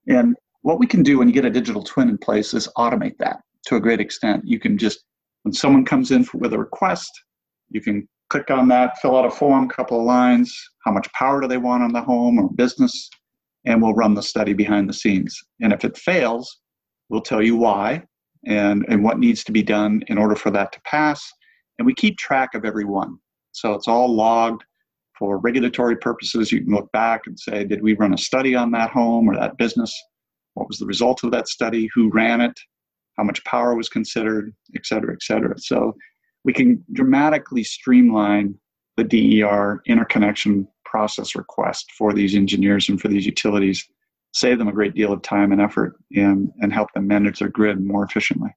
And 0.07 0.35
what 0.62 0.79
we 0.79 0.88
can 0.88 1.03
do 1.03 1.17
when 1.17 1.27
you 1.27 1.33
get 1.33 1.45
a 1.45 1.50
digital 1.50 1.83
twin 1.83 2.09
in 2.09 2.17
place 2.17 2.53
is 2.53 2.67
automate 2.77 3.17
that 3.19 3.38
to 3.67 3.75
a 3.77 3.79
great 3.79 4.01
extent. 4.01 4.43
You 4.45 4.59
can 4.59 4.77
just, 4.77 5.05
when 5.43 5.53
someone 5.53 5.85
comes 5.85 6.12
in 6.12 6.23
for, 6.23 6.38
with 6.38 6.53
a 6.53 6.57
request, 6.57 7.12
you 7.69 7.81
can 7.81 8.07
click 8.29 8.50
on 8.50 8.67
that, 8.69 8.97
fill 9.01 9.15
out 9.15 9.25
a 9.25 9.29
form, 9.29 9.69
couple 9.69 10.00
of 10.00 10.05
lines, 10.05 10.53
how 10.83 10.91
much 10.91 11.12
power 11.13 11.41
do 11.41 11.47
they 11.47 11.57
want 11.57 11.83
on 11.83 11.93
the 11.93 12.01
home 12.01 12.39
or 12.39 12.50
business, 12.50 13.09
and 13.65 13.81
we'll 13.81 13.93
run 13.93 14.13
the 14.13 14.23
study 14.23 14.53
behind 14.53 14.89
the 14.89 14.93
scenes. 14.93 15.39
And 15.62 15.71
if 15.71 15.85
it 15.85 15.97
fails, 15.97 16.59
we'll 17.09 17.21
tell 17.21 17.41
you 17.41 17.55
why 17.55 18.03
and, 18.45 18.85
and 18.89 19.03
what 19.03 19.19
needs 19.19 19.43
to 19.45 19.51
be 19.51 19.63
done 19.63 20.01
in 20.07 20.17
order 20.17 20.35
for 20.35 20.51
that 20.51 20.71
to 20.73 20.81
pass. 20.81 21.31
And 21.77 21.85
we 21.85 21.93
keep 21.93 22.17
track 22.17 22.55
of 22.55 22.65
every 22.65 22.85
one. 22.85 23.17
So 23.51 23.73
it's 23.73 23.88
all 23.88 24.13
logged 24.13 24.63
for 25.17 25.38
regulatory 25.38 25.95
purposes. 25.95 26.51
You 26.51 26.63
can 26.63 26.73
look 26.73 26.91
back 26.91 27.21
and 27.27 27.39
say, 27.39 27.63
did 27.63 27.81
we 27.81 27.93
run 27.93 28.13
a 28.13 28.17
study 28.17 28.55
on 28.55 28.71
that 28.71 28.89
home 28.89 29.29
or 29.29 29.35
that 29.38 29.57
business? 29.57 29.93
What 30.55 30.67
was 30.67 30.79
the 30.79 30.85
result 30.85 31.23
of 31.23 31.31
that 31.31 31.47
study? 31.47 31.89
Who 31.93 32.09
ran 32.12 32.41
it? 32.41 32.59
How 33.17 33.24
much 33.24 33.43
power 33.46 33.75
was 33.75 33.89
considered, 33.89 34.53
et 34.75 34.86
cetera, 34.86 35.13
et 35.13 35.22
cetera. 35.22 35.58
So 35.60 35.96
we 36.43 36.53
can 36.53 36.84
dramatically 36.91 37.63
streamline 37.63 38.55
the 38.98 39.03
DER 39.03 39.82
interconnection 39.88 40.67
process 40.86 41.36
request 41.36 41.91
for 41.98 42.13
these 42.13 42.36
engineers 42.36 42.89
and 42.89 43.01
for 43.01 43.08
these 43.08 43.25
utilities, 43.25 43.88
save 44.32 44.60
them 44.60 44.67
a 44.67 44.74
great 44.74 44.93
deal 44.93 45.12
of 45.12 45.22
time 45.22 45.51
and 45.51 45.62
effort, 45.62 45.96
and, 46.15 46.51
and 46.60 46.72
help 46.72 46.91
them 46.93 47.08
manage 47.08 47.39
their 47.39 47.50
grid 47.50 47.79
more 47.82 48.03
efficiently. 48.03 48.50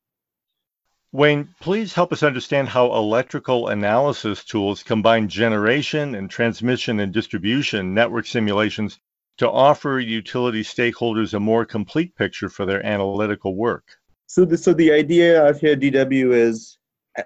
Wayne, 1.12 1.48
please 1.60 1.94
help 1.94 2.12
us 2.12 2.22
understand 2.22 2.68
how 2.68 2.92
electrical 2.92 3.68
analysis 3.68 4.44
tools 4.44 4.82
combine 4.82 5.28
generation 5.28 6.14
and 6.14 6.28
transmission 6.28 7.00
and 7.00 7.12
distribution 7.12 7.94
network 7.94 8.26
simulations 8.26 8.98
to 9.38 9.50
offer 9.50 9.98
utility 9.98 10.62
stakeholders 10.62 11.32
a 11.32 11.40
more 11.40 11.64
complete 11.64 12.14
picture 12.16 12.50
for 12.50 12.66
their 12.66 12.84
analytical 12.84 13.54
work. 13.56 13.84
So 14.26 14.44
the, 14.44 14.58
so 14.58 14.72
the 14.72 14.92
idea 14.92 15.44
out 15.44 15.58
here, 15.58 15.76
DW, 15.76 16.34
is 16.34 16.78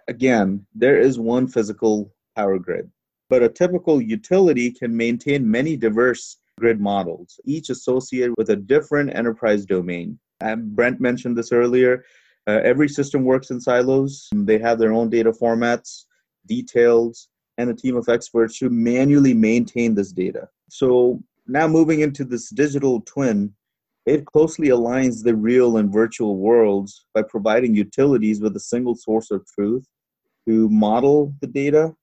again, 0.09 0.65
there 0.75 0.99
is 0.99 1.19
one 1.19 1.47
physical 1.49 2.13
power 2.37 2.59
grid. 2.59 2.91
But 3.29 3.43
a 3.43 3.49
typical 3.49 4.01
utility 4.01 4.71
can 4.71 4.97
maintain 4.97 5.49
many 5.49 5.77
diverse 5.77 6.39
grid 6.59 6.81
models, 6.81 7.41
each 7.45 7.71
associated 7.71 8.35
with 8.37 8.51
a 8.51 8.57
different 8.57 9.15
enterprise 9.15 9.65
domain. 9.65 10.19
And 10.41 10.75
Brent 10.75 11.01
mentioned 11.01 11.37
this 11.37 11.53
earlier. 11.53 12.05
Uh, 12.47 12.61
every 12.65 12.89
system 12.89 13.25
works 13.25 13.51
in 13.51 13.61
silos. 13.61 14.29
They 14.35 14.59
have 14.59 14.79
their 14.79 14.93
own 14.93 15.11
data 15.11 15.33
formats, 15.33 16.05
details, 16.47 17.29
and 17.59 17.71
a 17.71 17.75
team 17.75 17.97
of 17.97 18.09
experts 18.09 18.59
who 18.59 18.71
manually 18.71 19.35
maintain 19.35 19.95
this 19.95 20.13
data. 20.13 20.49
So 20.69 21.23
now 21.47 21.69
moving 21.69 22.01
into 22.01 22.25
this 22.25 22.49
digital 22.51 23.01
twin, 23.03 23.55
it 24.07 24.25
closely 24.27 24.69
aligns 24.69 25.23
the 25.23 25.35
real 25.35 25.77
and 25.77 25.93
virtual 25.93 26.37
worlds 26.39 27.07
by 27.15 27.23
providing 27.23 27.75
utilities 27.75 28.41
with 28.41 28.57
a 28.57 28.61
single 28.61 28.95
source 28.95 29.31
of 29.31 29.47
truth 29.47 29.85
to 30.49 30.69
model 30.71 31.35
the 31.41 31.47
data 31.47 31.95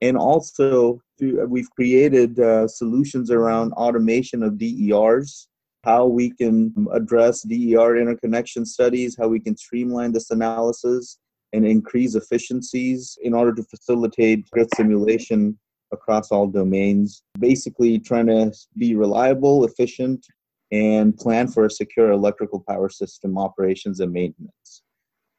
and 0.00 0.16
also 0.16 1.00
through, 1.18 1.42
uh, 1.42 1.46
we've 1.46 1.70
created 1.70 2.38
uh, 2.38 2.68
solutions 2.68 3.30
around 3.30 3.72
automation 3.72 4.42
of 4.42 4.58
DERs, 4.58 5.48
how 5.84 6.06
we 6.06 6.30
can 6.30 6.72
address 6.92 7.42
DER 7.42 7.96
interconnection 7.96 8.64
studies, 8.64 9.16
how 9.18 9.28
we 9.28 9.40
can 9.40 9.56
streamline 9.56 10.12
this 10.12 10.30
analysis 10.30 11.18
and 11.52 11.66
increase 11.66 12.14
efficiencies 12.14 13.18
in 13.22 13.34
order 13.34 13.54
to 13.54 13.62
facilitate 13.64 14.48
grid 14.50 14.68
simulation 14.76 15.58
across 15.92 16.30
all 16.30 16.46
domains. 16.46 17.22
Basically, 17.38 17.98
trying 17.98 18.26
to 18.26 18.52
be 18.76 18.94
reliable, 18.94 19.64
efficient, 19.64 20.24
and 20.70 21.16
plan 21.16 21.48
for 21.48 21.64
a 21.64 21.70
secure 21.70 22.10
electrical 22.10 22.62
power 22.68 22.88
system 22.88 23.38
operations 23.38 24.00
and 24.00 24.12
maintenance. 24.12 24.82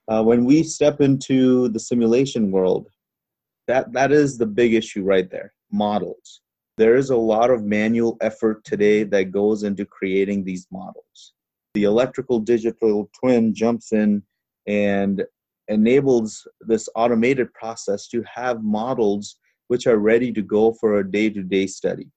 Uh, 0.07 0.23
when 0.23 0.43
we 0.43 0.63
step 0.63 1.01
into 1.01 1.69
the 1.69 1.79
simulation 1.79 2.51
world, 2.51 2.87
that 3.67 3.93
that 3.93 4.11
is 4.11 4.37
the 4.37 4.45
big 4.45 4.73
issue 4.73 5.03
right 5.03 5.29
there 5.29 5.53
models. 5.71 6.41
There 6.77 6.95
is 6.95 7.09
a 7.09 7.17
lot 7.17 7.51
of 7.51 7.63
manual 7.63 8.17
effort 8.21 8.63
today 8.63 9.03
that 9.03 9.31
goes 9.31 9.63
into 9.63 9.85
creating 9.85 10.43
these 10.43 10.65
models. 10.71 11.33
The 11.73 11.83
electrical 11.83 12.39
digital 12.39 13.11
twin 13.19 13.53
jumps 13.53 13.91
in 13.91 14.23
and 14.65 15.23
enables 15.67 16.47
this 16.61 16.89
automated 16.95 17.53
process 17.53 18.07
to 18.07 18.23
have 18.23 18.63
models 18.63 19.37
which 19.67 19.85
are 19.85 19.97
ready 19.97 20.31
to 20.33 20.41
go 20.41 20.73
for 20.73 20.97
a 20.97 21.11
day-to-day 21.11 21.67
study 21.67 22.07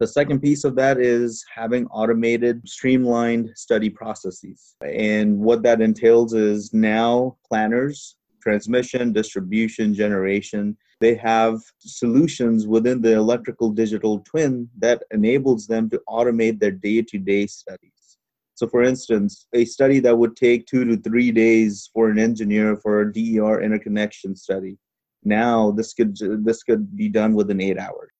the 0.00 0.06
second 0.06 0.40
piece 0.40 0.64
of 0.64 0.74
that 0.76 0.98
is 0.98 1.44
having 1.54 1.86
automated, 1.88 2.66
streamlined 2.66 3.50
study 3.54 3.90
processes. 3.90 4.74
And 4.82 5.38
what 5.38 5.62
that 5.62 5.82
entails 5.82 6.32
is 6.32 6.72
now 6.72 7.36
planners 7.46 8.16
transmission, 8.40 9.12
distribution, 9.12 9.92
generation. 9.92 10.74
They 11.00 11.14
have 11.16 11.60
solutions 11.78 12.66
within 12.66 13.02
the 13.02 13.12
electrical 13.12 13.70
digital 13.70 14.20
twin 14.20 14.70
that 14.78 15.02
enables 15.10 15.66
them 15.66 15.90
to 15.90 16.00
automate 16.08 16.58
their 16.58 16.70
day 16.70 17.02
to 17.02 17.18
day 17.18 17.46
studies. 17.46 18.18
So, 18.54 18.66
for 18.66 18.82
instance, 18.82 19.46
a 19.54 19.66
study 19.66 20.00
that 20.00 20.16
would 20.16 20.36
take 20.36 20.66
two 20.66 20.86
to 20.86 20.96
three 20.96 21.30
days 21.30 21.90
for 21.92 22.08
an 22.08 22.18
engineer 22.18 22.76
for 22.76 23.02
a 23.02 23.12
DER 23.12 23.60
interconnection 23.60 24.34
study, 24.34 24.78
now 25.24 25.70
this 25.70 25.92
could 25.92 26.16
this 26.44 26.62
could 26.62 26.96
be 26.96 27.10
done 27.10 27.34
within 27.34 27.60
eight 27.60 27.78
hours. 27.78 28.10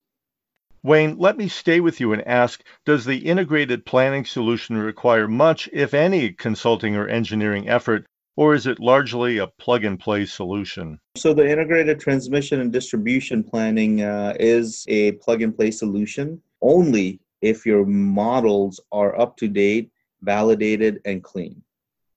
Wayne, 0.83 1.19
let 1.19 1.37
me 1.37 1.49
stay 1.49 1.81
with 1.81 2.01
you 2.01 2.13
and 2.13 2.27
ask 2.27 2.63
Does 2.85 3.05
the 3.05 3.19
integrated 3.19 3.85
planning 3.85 4.25
solution 4.25 4.77
require 4.77 5.29
much, 5.29 5.69
if 5.73 5.95
any, 5.95 6.33
consulting 6.33 6.97
or 6.97 7.07
engineering 7.07 7.69
effort 7.69 8.07
or 8.41 8.55
is 8.55 8.67
it 8.67 8.81
largely 8.81 9.37
a 9.37 9.47
plug 9.47 9.85
and 9.85 10.01
play 10.01 10.25
solution? 10.25 10.99
So, 11.15 11.35
the 11.35 11.47
integrated 11.47 12.01
transmission 12.01 12.61
and 12.61 12.73
distribution 12.73 13.45
planning 13.45 14.01
uh, 14.01 14.35
is 14.41 14.87
a 14.89 15.13
plug 15.13 15.43
and 15.43 15.55
play 15.55 15.71
solution 15.71 16.41
only 16.63 17.21
if 17.43 17.67
your 17.67 17.85
models 17.85 18.81
are 18.93 19.21
up 19.21 19.37
to 19.39 19.49
date, 19.49 19.91
validated, 20.23 21.03
and 21.05 21.23
clean. 21.23 21.63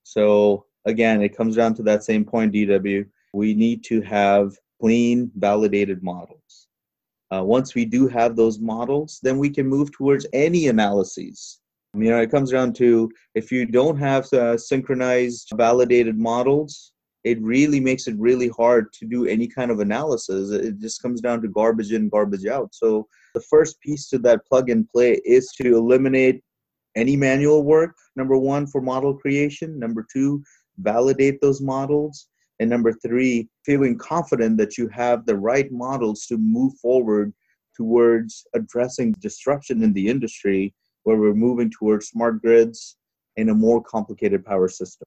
So, 0.04 0.64
again, 0.86 1.20
it 1.20 1.36
comes 1.36 1.56
down 1.56 1.74
to 1.74 1.82
that 1.82 2.04
same 2.04 2.24
point, 2.24 2.54
DW. 2.54 3.06
We 3.34 3.54
need 3.54 3.84
to 3.84 4.00
have 4.00 4.56
clean, 4.80 5.30
validated 5.34 6.02
models. 6.02 6.63
Uh, 7.30 7.42
once 7.42 7.74
we 7.74 7.84
do 7.84 8.06
have 8.06 8.36
those 8.36 8.58
models, 8.58 9.18
then 9.22 9.38
we 9.38 9.50
can 9.50 9.66
move 9.66 9.90
towards 9.92 10.26
any 10.32 10.68
analyses 10.68 11.60
you 11.96 12.10
know, 12.10 12.20
it 12.20 12.30
comes 12.30 12.50
down 12.50 12.72
to 12.74 13.10
if 13.34 13.52
you 13.52 13.66
don't 13.66 13.96
have 13.96 14.30
uh, 14.32 14.58
synchronized, 14.58 15.52
validated 15.54 16.18
models, 16.18 16.92
it 17.22 17.40
really 17.40 17.80
makes 17.80 18.06
it 18.06 18.16
really 18.18 18.48
hard 18.48 18.92
to 18.94 19.06
do 19.06 19.26
any 19.26 19.46
kind 19.46 19.70
of 19.70 19.80
analysis. 19.80 20.50
It 20.50 20.78
just 20.78 21.00
comes 21.00 21.20
down 21.20 21.40
to 21.42 21.48
garbage 21.48 21.92
in, 21.92 22.08
garbage 22.08 22.46
out. 22.46 22.74
So 22.74 23.06
the 23.34 23.40
first 23.40 23.80
piece 23.80 24.08
to 24.10 24.18
that 24.18 24.44
plug 24.46 24.70
and 24.70 24.88
play 24.88 25.20
is 25.24 25.48
to 25.60 25.76
eliminate 25.76 26.42
any 26.96 27.16
manual 27.16 27.62
work, 27.62 27.96
number 28.16 28.36
one, 28.36 28.66
for 28.66 28.80
model 28.80 29.14
creation. 29.14 29.78
Number 29.78 30.04
two, 30.12 30.42
validate 30.78 31.40
those 31.40 31.60
models. 31.60 32.26
And 32.60 32.68
number 32.68 32.92
three, 32.92 33.48
feeling 33.64 33.96
confident 33.98 34.56
that 34.58 34.76
you 34.76 34.88
have 34.88 35.24
the 35.24 35.36
right 35.36 35.70
models 35.72 36.26
to 36.26 36.36
move 36.36 36.74
forward 36.80 37.32
towards 37.76 38.46
addressing 38.54 39.12
disruption 39.18 39.82
in 39.82 39.92
the 39.92 40.08
industry 40.08 40.74
where 41.02 41.16
we're 41.16 41.34
moving 41.34 41.70
towards 41.70 42.08
smart 42.08 42.40
grids 42.40 42.96
and 43.36 43.50
a 43.50 43.54
more 43.54 43.82
complicated 43.82 44.44
power 44.44 44.68
system. 44.68 45.06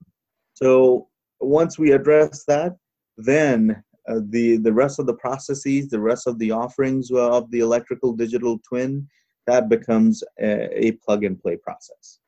So 0.53 1.07
once 1.39 1.77
we 1.77 1.91
address 1.91 2.43
that, 2.45 2.75
then 3.17 3.83
uh, 4.07 4.21
the 4.29 4.57
the 4.57 4.73
rest 4.73 4.99
of 4.99 5.05
the 5.05 5.13
processes, 5.13 5.89
the 5.89 5.99
rest 5.99 6.27
of 6.27 6.39
the 6.39 6.51
offerings 6.51 7.11
of 7.11 7.49
the 7.51 7.59
electrical 7.59 8.13
digital 8.13 8.59
twin, 8.67 9.07
that 9.47 9.69
becomes 9.69 10.23
a, 10.39 10.87
a 10.87 10.91
plug 11.03 11.23
and 11.23 11.39
play 11.39 11.57
process. 11.57 12.19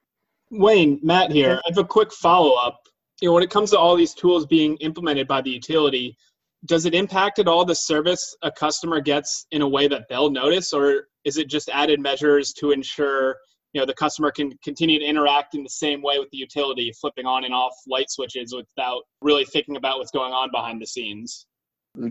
Wayne, 0.52 1.00
Matt 1.04 1.32
here. 1.32 1.60
I 1.66 1.70
have 1.70 1.78
a 1.78 1.84
quick 1.84 2.12
follow 2.12 2.56
up. 2.56 2.82
You 3.22 3.30
know, 3.30 3.34
when 3.34 3.44
it 3.44 3.50
comes 3.50 3.72
to 3.72 3.78
all 3.78 3.96
these 3.96 4.14
tools 4.14 4.46
being 4.46 4.78
implemented 4.78 5.28
by 5.28 5.42
the 5.42 5.50
utility, 5.50 6.18
does 6.66 6.86
it 6.86 6.94
impact 6.94 7.40
at 7.40 7.48
all 7.48 7.66
the 7.66 7.76
service 7.76 8.36
a 8.42 8.52
customer 8.52 9.00
gets 9.02 9.46
in 9.52 9.62
a 9.62 9.68
way 9.68 9.88
that 9.88 10.06
they'll 10.10 10.32
notice, 10.32 10.74
or 10.74 11.08
is 11.26 11.38
it 11.38 11.50
just 11.50 11.70
added 11.70 12.00
measures 12.00 12.54
to 12.54 12.72
ensure 12.72 13.38
you 13.74 13.80
know 13.80 13.86
the 13.86 13.94
customer 13.94 14.32
can 14.32 14.52
continue 14.64 15.00
to 15.00 15.06
interact 15.06 15.54
in 15.56 15.64
the 15.64 15.70
same 15.70 16.02
way 16.02 16.20
with 16.20 16.30
the 16.32 16.38
utility, 16.38 16.92
flipping 17.00 17.26
on 17.26 17.46
and 17.46 17.54
off 17.54 17.74
light 17.88 18.10
switches 18.10 18.54
without 18.54 19.04
really 19.22 19.46
thinking 19.46 19.78
about 19.78 20.00
what's 20.00 20.12
going 20.12 20.34
on 20.34 20.50
behind 20.52 20.82
the 20.82 20.88
scenes? 20.88 21.46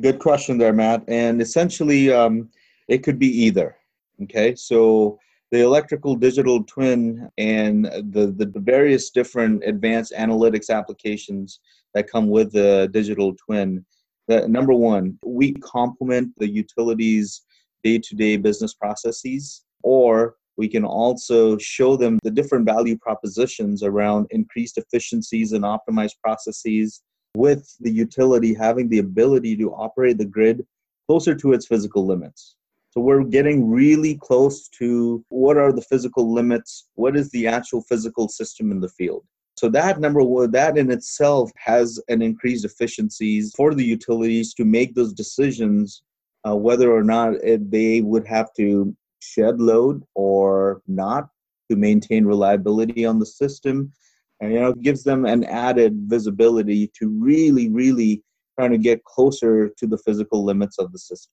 Good 0.01 0.19
question 0.19 0.59
there, 0.59 0.73
Matt. 0.73 1.03
And 1.09 1.41
essentially, 1.41 2.13
um, 2.13 2.51
it 2.89 2.99
could 2.99 3.19
be 3.19 3.29
either. 3.45 3.77
Okay, 4.23 4.55
so 4.55 5.19
the 5.51 5.61
electrical 5.61 6.15
digital 6.15 6.63
twin 6.65 7.29
and 7.39 7.87
the, 7.87 8.35
the 8.37 8.53
various 8.57 9.11
different 9.11 9.65
advanced 9.65 10.13
analytics 10.17 10.69
applications 10.71 11.61
that 11.95 12.11
come 12.11 12.29
with 12.29 12.53
the 12.53 12.89
digital 12.93 13.35
twin. 13.35 13.85
Number 14.29 14.75
one, 14.75 15.19
we 15.25 15.55
complement 15.55 16.33
the 16.37 16.49
utilities 16.49 17.43
day 17.83 17.99
to 17.99 18.15
day 18.15 18.37
business 18.37 18.75
processes, 18.75 19.65
or 19.83 20.37
we 20.59 20.69
can 20.69 20.85
also 20.85 21.57
show 21.57 21.97
them 21.97 22.19
the 22.23 22.31
different 22.31 22.67
value 22.67 22.99
propositions 22.99 23.83
around 23.83 24.27
increased 24.31 24.77
efficiencies 24.77 25.53
and 25.53 25.65
optimized 25.65 26.17
processes 26.23 27.03
with 27.35 27.75
the 27.81 27.91
utility 27.91 28.53
having 28.53 28.89
the 28.89 28.99
ability 28.99 29.57
to 29.57 29.73
operate 29.73 30.19
the 30.19 30.25
grid 30.27 30.67
closer 31.07 31.35
to 31.35 31.53
its 31.53 31.67
physical 31.67 32.05
limits. 32.05 32.57
So 32.99 33.03
we're 33.03 33.23
getting 33.23 33.71
really 33.71 34.17
close 34.17 34.69
to 34.71 35.25
what 35.29 35.57
are 35.57 35.71
the 35.71 35.83
physical 35.83 36.35
limits, 36.35 36.89
what 36.97 37.17
is 37.17 37.31
the 37.31 37.47
actual 37.47 37.81
physical 37.83 38.29
system 38.29 38.73
in 38.73 38.81
the 38.81 38.89
field. 38.89 39.25
So 39.57 39.69
that 39.69 40.01
number 40.01 40.21
one, 40.21 40.51
that 40.51 40.77
in 40.77 40.91
itself 40.91 41.53
has 41.59 42.01
an 42.09 42.23
increased 42.23 42.65
efficiencies 42.65 43.55
for 43.57 43.73
the 43.73 43.85
utilities 43.85 44.53
to 44.55 44.65
make 44.65 44.97
those 44.97 45.13
decisions 45.13 46.03
uh, 46.45 46.57
whether 46.57 46.93
or 46.93 47.05
not 47.05 47.35
it, 47.35 47.71
they 47.71 48.01
would 48.01 48.27
have 48.27 48.53
to 48.57 48.97
shed 49.21 49.61
load 49.61 50.03
or 50.17 50.83
not 50.89 51.29
to 51.71 51.77
maintain 51.77 52.25
reliability 52.25 53.07
on 53.07 53.21
the 53.21 53.27
system 53.27 53.93
and 54.41 54.53
you 54.53 54.59
know 54.59 54.71
it 54.71 54.83
gives 54.83 55.05
them 55.05 55.25
an 55.25 55.45
added 55.45 55.95
visibility 56.07 56.91
to 56.99 57.09
really 57.09 57.69
really 57.69 58.23
trying 58.59 58.71
to 58.73 58.79
get 58.79 59.05
closer 59.05 59.69
to 59.77 59.87
the 59.87 59.99
physical 59.99 60.45
limits 60.45 60.79
of 60.79 60.91
the 60.91 60.99
system 60.99 61.33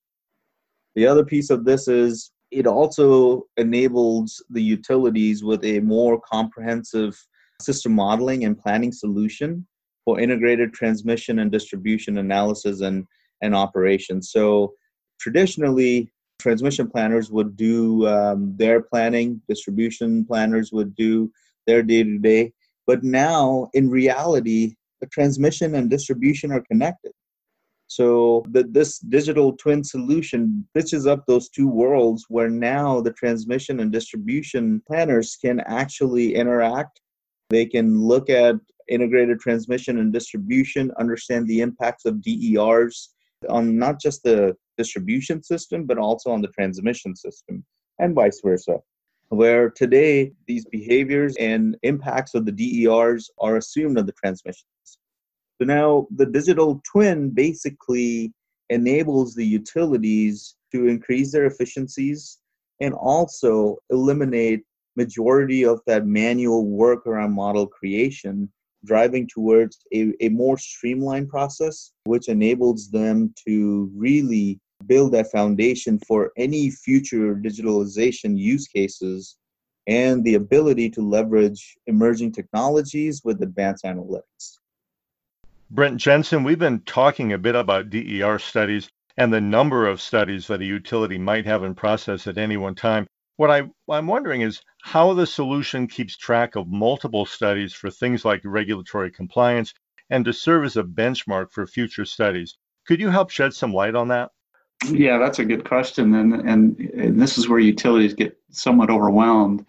the 0.96 1.06
other 1.06 1.26
piece 1.26 1.50
of 1.50 1.66
this 1.66 1.88
is 1.88 2.32
it 2.52 2.68
also 2.68 3.44
enables 3.58 4.44
the 4.50 4.62
utilities 4.62 5.44
with 5.44 5.64
a 5.66 5.80
more 5.82 6.20
comprehensive 6.22 7.18
system 7.62 7.94
modeling 7.94 8.46
and 8.46 8.58
planning 8.58 8.92
solution 8.92 9.66
for 10.04 10.20
integrated 10.20 10.74
transmission 10.74 11.40
and 11.40 11.52
distribution 11.52 12.20
analysis 12.20 12.82
and, 12.82 13.06
and 13.42 13.56
operations. 13.56 14.32
So 14.32 14.74
traditionally, 15.20 16.12
transmission 16.40 16.90
planners 16.90 17.32
would 17.32 17.58
do 17.58 18.08
um, 18.08 18.56
their 18.56 18.82
planning, 18.82 19.42
distribution 19.50 20.26
planners 20.26 20.72
would 20.72 20.96
do 20.96 21.32
their 21.66 21.82
day 21.82 22.04
to 22.04 22.18
day. 22.20 22.54
But 22.86 23.04
now, 23.04 23.70
in 23.74 23.90
reality, 23.90 24.76
the 25.02 25.08
transmission 25.08 25.76
and 25.76 25.90
distribution 25.90 26.52
are 26.52 26.62
connected. 26.62 27.12
So 27.88 28.44
the, 28.50 28.64
this 28.64 29.00
digital 29.00 29.54
twin 29.54 29.84
solution 29.84 30.68
stitches 30.72 31.06
up 31.06 31.26
those 31.26 31.50
two 31.50 31.68
worlds 31.68 32.26
where 32.30 32.50
now 32.50 33.02
the 33.02 33.14
transmission 33.14 33.80
and 33.80 33.92
distribution 33.92 34.82
planners 34.88 35.38
can 35.40 35.60
actually 35.62 36.36
interact. 36.36 37.02
They 37.50 37.66
can 37.66 38.02
look 38.02 38.30
at 38.30 38.56
integrated 38.88 39.40
transmission 39.40 40.00
and 40.00 40.12
distribution, 40.12 40.92
understand 41.00 41.48
the 41.48 41.62
impacts 41.62 42.06
of 42.06 42.22
DERs 42.22 43.14
on 43.50 43.78
not 43.78 44.00
just 44.00 44.24
the 44.24 44.56
distribution 44.78 45.44
system, 45.44 45.86
but 45.86 45.98
also 45.98 46.32
on 46.32 46.42
the 46.42 46.48
transmission 46.50 47.16
system, 47.16 47.64
and 48.00 48.16
vice 48.16 48.42
versa. 48.44 48.78
Where 49.30 49.70
today 49.70 50.32
these 50.48 50.66
behaviors 50.66 51.36
and 51.38 51.78
impacts 51.84 52.36
of 52.36 52.46
the 52.46 52.52
DERs 52.52 53.30
are 53.40 53.58
assumed 53.58 53.98
on 53.98 54.06
the 54.06 54.14
transmission 54.14 54.68
so 55.58 55.66
now 55.66 56.08
the 56.16 56.26
digital 56.26 56.82
twin 56.90 57.30
basically 57.30 58.34
enables 58.70 59.36
the 59.36 59.46
utilities 59.46 60.56
to 60.72 60.88
increase 60.88 61.32
their 61.32 61.46
efficiencies 61.46 62.40
and 62.82 62.94
also 62.94 63.78
eliminate 63.90 64.64
majority 64.98 65.64
of 65.64 65.80
that 65.88 66.06
manual 66.06 66.68
work 66.68 67.06
around 67.06 67.34
model 67.34 67.68
creation 67.68 68.50
driving 68.86 69.28
towards 69.28 69.80
a, 69.94 70.14
a 70.22 70.30
more 70.30 70.58
streamlined 70.58 71.30
process 71.30 71.92
which 72.06 72.28
enables 72.30 72.90
them 72.92 73.34
to 73.48 73.90
really 73.96 74.60
build 74.86 75.12
that 75.12 75.32
foundation 75.32 76.00
for 76.08 76.32
any 76.38 76.70
future 76.70 77.36
digitalization 77.36 78.38
use 78.38 78.68
cases 78.68 79.38
and 79.88 80.24
the 80.24 80.36
ability 80.36 80.90
to 80.90 81.02
leverage 81.02 81.78
emerging 81.88 82.32
technologies 82.32 83.22
with 83.24 83.42
advanced 83.42 83.86
analytics 83.86 84.60
Brent 85.72 85.98
Jensen, 85.98 86.44
we've 86.44 86.60
been 86.60 86.82
talking 86.82 87.34
a 87.34 87.40
bit 87.40 87.56
about 87.56 87.90
DER 87.90 88.38
studies 88.38 88.88
and 89.18 89.34
the 89.34 89.42
number 89.42 89.88
of 89.88 90.00
studies 90.00 90.48
that 90.48 90.62
a 90.62 90.66
utility 90.66 91.18
might 91.18 91.46
have 91.46 91.64
in 91.64 91.74
process 91.74 92.28
at 92.28 92.38
any 92.38 92.56
one 92.56 92.76
time. 92.76 93.08
What 93.38 93.50
I, 93.50 93.64
am 93.90 94.08
wondering 94.08 94.42
is 94.42 94.62
how 94.84 95.14
the 95.14 95.26
solution 95.26 95.88
keeps 95.88 96.16
track 96.16 96.56
of 96.56 96.68
multiple 96.68 97.26
studies 97.26 97.74
for 97.74 97.90
things 97.90 98.24
like 98.24 98.42
regulatory 98.46 99.12
compliance 99.12 99.74
and 100.10 100.24
to 100.26 100.34
serve 100.34 100.66
as 100.66 100.78
a 100.78 100.84
benchmark 100.84 101.52
for 101.52 101.66
future 101.66 102.06
studies. 102.06 102.56
Could 102.86 103.00
you 103.00 103.10
help 103.10 103.32
shed 103.32 103.54
some 103.54 103.74
light 103.74 103.96
on 103.96 104.10
that? 104.10 104.30
Yeah, 104.88 105.18
that's 105.18 105.40
a 105.40 105.46
good 105.46 105.66
question. 105.66 106.14
And, 106.14 106.48
and, 106.48 106.80
and 106.80 107.20
this 107.20 107.40
is 107.40 107.50
where 107.50 107.60
utilities 107.60 108.14
get 108.14 108.38
somewhat 108.52 108.92
overwhelmed. 108.92 109.66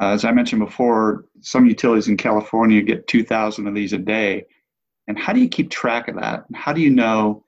Uh, 0.00 0.08
as 0.08 0.24
I 0.24 0.32
mentioned 0.32 0.64
before, 0.64 1.26
some 1.40 1.66
utilities 1.66 2.08
in 2.08 2.16
California 2.16 2.80
get 2.80 3.06
2,000 3.06 3.66
of 3.66 3.74
these 3.74 3.92
a 3.92 3.98
day. 3.98 4.46
And 5.08 5.18
how 5.18 5.32
do 5.32 5.40
you 5.40 5.48
keep 5.48 5.70
track 5.70 6.08
of 6.08 6.16
that? 6.16 6.44
How 6.54 6.72
do 6.72 6.80
you 6.80 6.90
know 6.90 7.44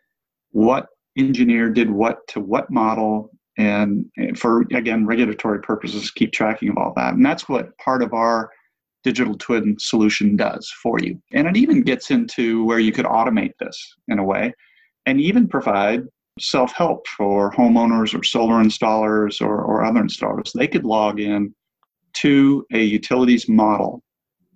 what 0.52 0.86
engineer 1.16 1.70
did 1.70 1.90
what 1.90 2.26
to 2.28 2.40
what 2.40 2.70
model? 2.70 3.30
And 3.56 4.06
for, 4.36 4.60
again, 4.72 5.04
regulatory 5.04 5.60
purposes, 5.60 6.10
keep 6.12 6.32
tracking 6.32 6.68
of 6.68 6.78
all 6.78 6.92
that. 6.96 7.14
And 7.14 7.26
that's 7.26 7.48
what 7.48 7.76
part 7.78 8.02
of 8.02 8.12
our 8.12 8.50
digital 9.02 9.36
twin 9.36 9.76
solution 9.78 10.36
does 10.36 10.70
for 10.82 10.98
you. 11.00 11.20
And 11.32 11.48
it 11.48 11.56
even 11.56 11.82
gets 11.82 12.10
into 12.10 12.64
where 12.64 12.78
you 12.78 12.92
could 12.92 13.04
automate 13.04 13.52
this 13.58 13.94
in 14.08 14.18
a 14.18 14.24
way 14.24 14.52
and 15.06 15.20
even 15.20 15.48
provide 15.48 16.02
self 16.40 16.72
help 16.72 17.06
for 17.08 17.52
homeowners 17.52 18.18
or 18.18 18.22
solar 18.22 18.62
installers 18.62 19.40
or, 19.40 19.60
or 19.60 19.84
other 19.84 20.00
installers. 20.00 20.52
They 20.52 20.68
could 20.68 20.84
log 20.84 21.18
in 21.18 21.54
to 22.14 22.64
a 22.72 22.82
utilities 22.82 23.48
model 23.48 24.02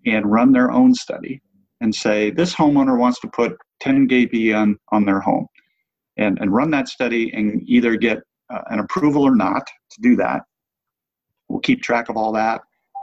and 0.06 0.30
run 0.30 0.52
their 0.52 0.70
own 0.70 0.94
study 0.94 1.40
and 1.82 1.94
say 1.94 2.30
this 2.30 2.54
homeowner 2.54 2.96
wants 2.96 3.20
to 3.20 3.28
put 3.28 3.56
10 3.80 4.08
kV 4.08 4.56
on, 4.56 4.78
on 4.92 5.04
their 5.04 5.20
home 5.20 5.46
and, 6.16 6.38
and 6.40 6.54
run 6.54 6.70
that 6.70 6.88
study 6.88 7.32
and 7.34 7.60
either 7.66 7.96
get 7.96 8.18
uh, 8.50 8.60
an 8.70 8.78
approval 8.78 9.24
or 9.24 9.34
not 9.34 9.66
to 9.90 10.00
do 10.00 10.16
that. 10.16 10.42
We'll 11.48 11.60
keep 11.60 11.82
track 11.82 12.08
of 12.08 12.16
all 12.16 12.32
that. 12.32 12.62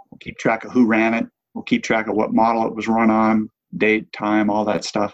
We'll 0.10 0.20
keep 0.20 0.38
track 0.38 0.64
of 0.64 0.72
who 0.72 0.88
ran 0.88 1.14
it. 1.14 1.26
We'll 1.54 1.64
keep 1.64 1.84
track 1.84 2.08
of 2.08 2.16
what 2.16 2.34
model 2.34 2.66
it 2.66 2.76
was 2.76 2.88
run 2.88 3.10
on, 3.10 3.50
date, 3.78 4.12
time, 4.14 4.50
all 4.50 4.64
that 4.66 4.86
stuff. 4.86 5.14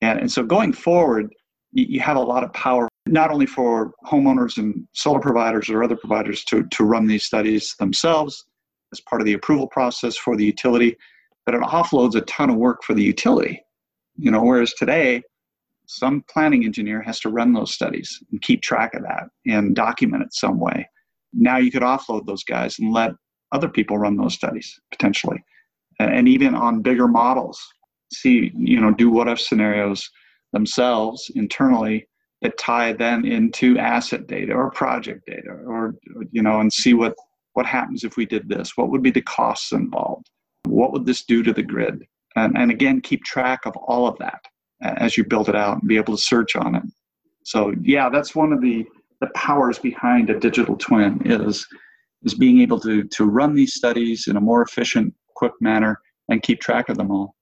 And, 0.00 0.18
and 0.18 0.30
so 0.30 0.42
going 0.42 0.72
forward, 0.72 1.32
you, 1.72 1.86
you 1.88 2.00
have 2.00 2.16
a 2.16 2.20
lot 2.20 2.42
of 2.42 2.52
power, 2.52 2.88
not 3.06 3.30
only 3.30 3.46
for 3.46 3.92
homeowners 4.04 4.58
and 4.58 4.86
solar 4.92 5.20
providers 5.20 5.70
or 5.70 5.84
other 5.84 5.96
providers 5.96 6.44
to, 6.46 6.64
to 6.72 6.84
run 6.84 7.06
these 7.06 7.24
studies 7.24 7.76
themselves 7.78 8.44
as 8.92 9.00
part 9.00 9.22
of 9.22 9.26
the 9.26 9.34
approval 9.34 9.68
process 9.68 10.16
for 10.16 10.36
the 10.36 10.44
utility, 10.44 10.96
but 11.48 11.54
it 11.54 11.62
offloads 11.62 12.14
a 12.14 12.20
ton 12.20 12.50
of 12.50 12.56
work 12.56 12.82
for 12.82 12.92
the 12.92 13.02
utility. 13.02 13.58
You 14.18 14.30
know, 14.30 14.42
whereas 14.42 14.74
today, 14.74 15.22
some 15.86 16.22
planning 16.28 16.66
engineer 16.66 17.00
has 17.00 17.20
to 17.20 17.30
run 17.30 17.54
those 17.54 17.72
studies 17.72 18.22
and 18.30 18.42
keep 18.42 18.60
track 18.60 18.92
of 18.92 19.00
that 19.04 19.30
and 19.46 19.74
document 19.74 20.24
it 20.24 20.34
some 20.34 20.60
way. 20.60 20.86
Now 21.32 21.56
you 21.56 21.70
could 21.70 21.80
offload 21.80 22.26
those 22.26 22.44
guys 22.44 22.78
and 22.78 22.92
let 22.92 23.12
other 23.52 23.70
people 23.70 23.96
run 23.96 24.18
those 24.18 24.34
studies 24.34 24.78
potentially. 24.90 25.42
And 25.98 26.28
even 26.28 26.54
on 26.54 26.82
bigger 26.82 27.08
models, 27.08 27.58
see, 28.12 28.52
you 28.54 28.78
know, 28.78 28.92
do 28.92 29.08
what 29.08 29.26
if 29.28 29.40
scenarios 29.40 30.06
themselves 30.52 31.30
internally 31.34 32.06
that 32.42 32.58
tie 32.58 32.92
then 32.92 33.24
into 33.24 33.78
asset 33.78 34.26
data 34.26 34.52
or 34.52 34.70
project 34.70 35.24
data 35.26 35.52
or, 35.66 35.94
you 36.30 36.42
know, 36.42 36.60
and 36.60 36.70
see 36.70 36.92
what, 36.92 37.14
what 37.54 37.64
happens 37.64 38.04
if 38.04 38.18
we 38.18 38.26
did 38.26 38.50
this? 38.50 38.76
What 38.76 38.90
would 38.90 39.02
be 39.02 39.10
the 39.10 39.22
costs 39.22 39.72
involved? 39.72 40.28
What 40.64 40.92
would 40.92 41.06
this 41.06 41.24
do 41.24 41.42
to 41.42 41.52
the 41.52 41.62
grid? 41.62 42.06
And, 42.36 42.56
and 42.56 42.70
again, 42.70 43.00
keep 43.00 43.24
track 43.24 43.60
of 43.66 43.76
all 43.76 44.06
of 44.06 44.18
that 44.18 44.44
as 44.80 45.16
you 45.16 45.24
build 45.24 45.48
it 45.48 45.56
out 45.56 45.80
and 45.80 45.88
be 45.88 45.96
able 45.96 46.16
to 46.16 46.22
search 46.22 46.56
on 46.56 46.74
it. 46.74 46.82
So 47.44 47.74
yeah, 47.82 48.08
that's 48.08 48.34
one 48.34 48.52
of 48.52 48.60
the, 48.60 48.86
the 49.20 49.28
powers 49.34 49.78
behind 49.78 50.30
a 50.30 50.38
digital 50.38 50.76
twin 50.76 51.20
is, 51.24 51.66
is 52.22 52.34
being 52.34 52.60
able 52.60 52.78
to, 52.80 53.04
to 53.04 53.24
run 53.24 53.54
these 53.54 53.74
studies 53.74 54.28
in 54.28 54.36
a 54.36 54.40
more 54.40 54.62
efficient, 54.62 55.14
quick 55.34 55.52
manner 55.60 56.00
and 56.28 56.42
keep 56.42 56.60
track 56.60 56.88
of 56.88 56.96
them 56.96 57.10
all. 57.10 57.34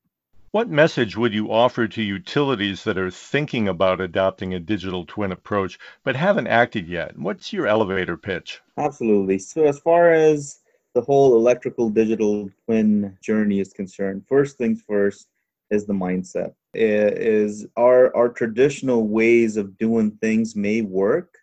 What 0.53 0.71
message 0.71 1.19
would 1.19 1.35
you 1.35 1.53
offer 1.53 1.87
to 1.87 2.03
utilities 2.03 2.85
that 2.85 2.97
are 2.97 3.11
thinking 3.11 3.69
about 3.69 4.01
adopting 4.01 4.55
a 4.55 4.61
digital 4.61 5.05
twin 5.05 5.31
approach 5.31 5.79
but 6.03 6.17
haven't 6.17 6.47
acted 6.47 6.89
yet? 6.89 7.19
What's 7.19 7.53
your 7.53 7.67
elevator 7.67 8.17
pitch? 8.17 8.63
Absolutely. 8.79 9.39
So, 9.39 9.65
as 9.65 9.79
far 9.79 10.13
as 10.13 10.61
the 10.97 11.03
whole 11.03 11.37
electrical 11.37 11.91
digital 11.91 12.49
twin 12.65 13.19
journey 13.23 13.61
is 13.61 13.75
concerned, 13.75 14.25
first 14.27 14.57
things 14.57 14.83
first 14.89 15.29
is 15.71 15.85
the 15.85 15.93
mindset. 15.93 16.55
Is 16.73 17.67
our 17.77 18.17
our 18.17 18.31
traditional 18.31 19.07
ways 19.07 19.59
of 19.59 19.77
doing 19.77 20.13
things 20.23 20.57
may 20.57 20.81
work, 20.81 21.37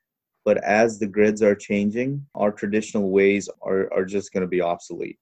but 0.44 0.58
as 0.64 0.98
the 0.98 1.06
grids 1.06 1.44
are 1.44 1.54
changing, 1.54 2.26
our 2.34 2.52
traditional 2.52 3.12
ways 3.12 3.48
are, 3.62 3.94
are 3.94 4.06
just 4.06 4.34
going 4.34 4.42
to 4.42 4.48
be 4.48 4.60
obsolete. 4.60 5.20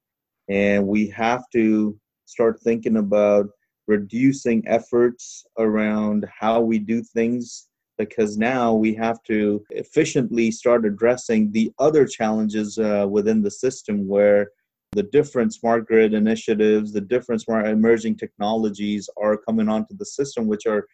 And 0.48 0.88
we 0.88 1.08
have 1.08 1.44
to 1.52 2.00
start 2.26 2.62
thinking 2.62 2.96
about 2.96 3.50
reducing 3.88 4.65
efforts 4.65 5.46
around 5.58 6.26
how 6.39 6.62
we 6.62 6.80
do 6.80 7.04
things 7.04 7.67
because 8.09 8.37
now 8.37 8.73
we 8.73 8.93
have 8.95 9.21
to 9.23 9.63
efficiently 9.71 10.51
start 10.51 10.85
addressing 10.85 11.51
the 11.51 11.71
other 11.79 12.05
challenges 12.05 12.77
uh, 12.77 13.05
within 13.09 13.41
the 13.41 13.51
system 13.51 14.07
where 14.07 14.49
the 14.93 15.03
different 15.03 15.53
smart 15.53 15.87
grid 15.87 16.13
initiatives, 16.13 16.91
the 16.91 17.01
different 17.01 17.41
smart 17.41 17.67
emerging 17.67 18.17
technologies 18.17 19.09
are 19.17 19.37
coming 19.37 19.69
onto 19.69 19.95
the 19.95 20.05
system, 20.05 20.47
which 20.47 20.65
are 20.65 20.85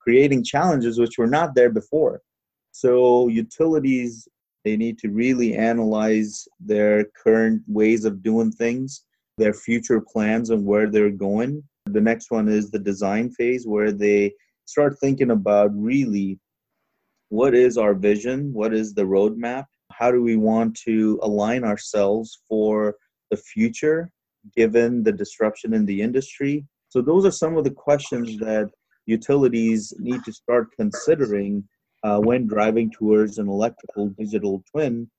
creating 0.00 0.44
challenges 0.44 0.98
which 0.98 1.18
were 1.18 1.26
not 1.26 1.54
there 1.54 1.70
before. 1.70 2.20
So 2.72 3.28
utilities 3.28 4.28
they 4.64 4.76
need 4.76 4.98
to 4.98 5.10
really 5.10 5.54
analyze 5.54 6.48
their 6.58 7.04
current 7.22 7.62
ways 7.68 8.04
of 8.04 8.20
doing 8.20 8.50
things, 8.50 9.04
their 9.38 9.54
future 9.54 10.00
plans 10.00 10.50
and 10.50 10.66
where 10.66 10.90
they're 10.90 11.08
going. 11.28 11.62
The 11.86 12.00
next 12.00 12.32
one 12.32 12.48
is 12.48 12.68
the 12.68 12.80
design 12.80 13.30
phase 13.30 13.64
where 13.64 13.92
they 13.92 14.32
start 14.64 14.98
thinking 14.98 15.30
about 15.30 15.70
really 15.72 16.40
what 17.28 17.54
is 17.54 17.76
our 17.76 17.94
vision, 17.94 18.52
what 18.52 18.72
is 18.72 18.94
the 18.94 19.02
roadmap, 19.02 19.64
how 19.92 20.10
do 20.10 20.22
we 20.22 20.36
want 20.36 20.76
to 20.84 21.18
align 21.22 21.64
ourselves 21.64 22.40
for 22.48 22.96
the 23.30 23.36
future 23.36 24.10
given 24.54 25.02
the 25.02 25.12
disruption 25.12 25.74
in 25.74 25.86
the 25.86 26.00
industry. 26.00 26.64
So 26.88 27.02
those 27.02 27.24
are 27.26 27.32
some 27.32 27.56
of 27.56 27.64
the 27.64 27.70
questions 27.70 28.38
that 28.38 28.70
utilities 29.06 29.92
need 29.98 30.24
to 30.24 30.32
start 30.32 30.68
considering 30.78 31.64
uh, 32.04 32.20
when 32.20 32.46
driving 32.46 32.90
towards 32.90 33.38
an 33.38 33.48
electrical 33.48 34.08
digital 34.10 34.62
twin. 34.70 35.10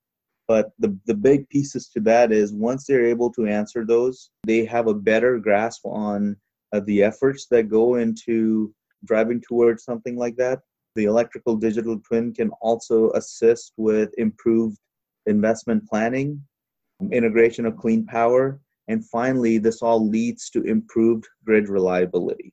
But 0.48 0.72
the, 0.80 0.98
the 1.06 1.14
big 1.14 1.50
pieces 1.50 1.90
to 1.90 2.00
that 2.02 2.32
is 2.32 2.54
once 2.54 2.86
they're 2.86 3.06
able 3.06 3.32
to 3.34 3.48
answer 3.48 3.86
those, 3.86 4.30
they 4.46 4.64
have 4.66 4.88
a 4.88 4.94
better 4.94 5.40
grasp 5.40 5.86
on 5.86 6.38
uh, 6.74 6.80
the 6.82 7.04
efforts 7.04 7.48
that 7.52 7.70
go 7.70 7.96
into 7.96 8.74
driving 9.04 9.42
towards 9.42 9.84
something 9.84 10.16
like 10.16 10.38
that. 10.38 10.60
The 10.98 11.06
electrical 11.06 11.56
digital 11.56 12.00
twin 12.00 12.34
can 12.34 12.50
also 12.60 13.12
assist 13.12 13.74
with 13.78 14.10
improved 14.18 14.80
investment 15.28 15.88
planning, 15.88 16.42
integration 17.12 17.68
of 17.68 17.78
clean 17.78 18.04
power, 18.04 18.60
and 18.88 19.08
finally, 19.08 19.60
this 19.60 19.84
all 19.84 20.10
leads 20.10 20.50
to 20.50 20.64
improved 20.64 21.28
grid 21.46 21.70
reliability. 21.70 22.52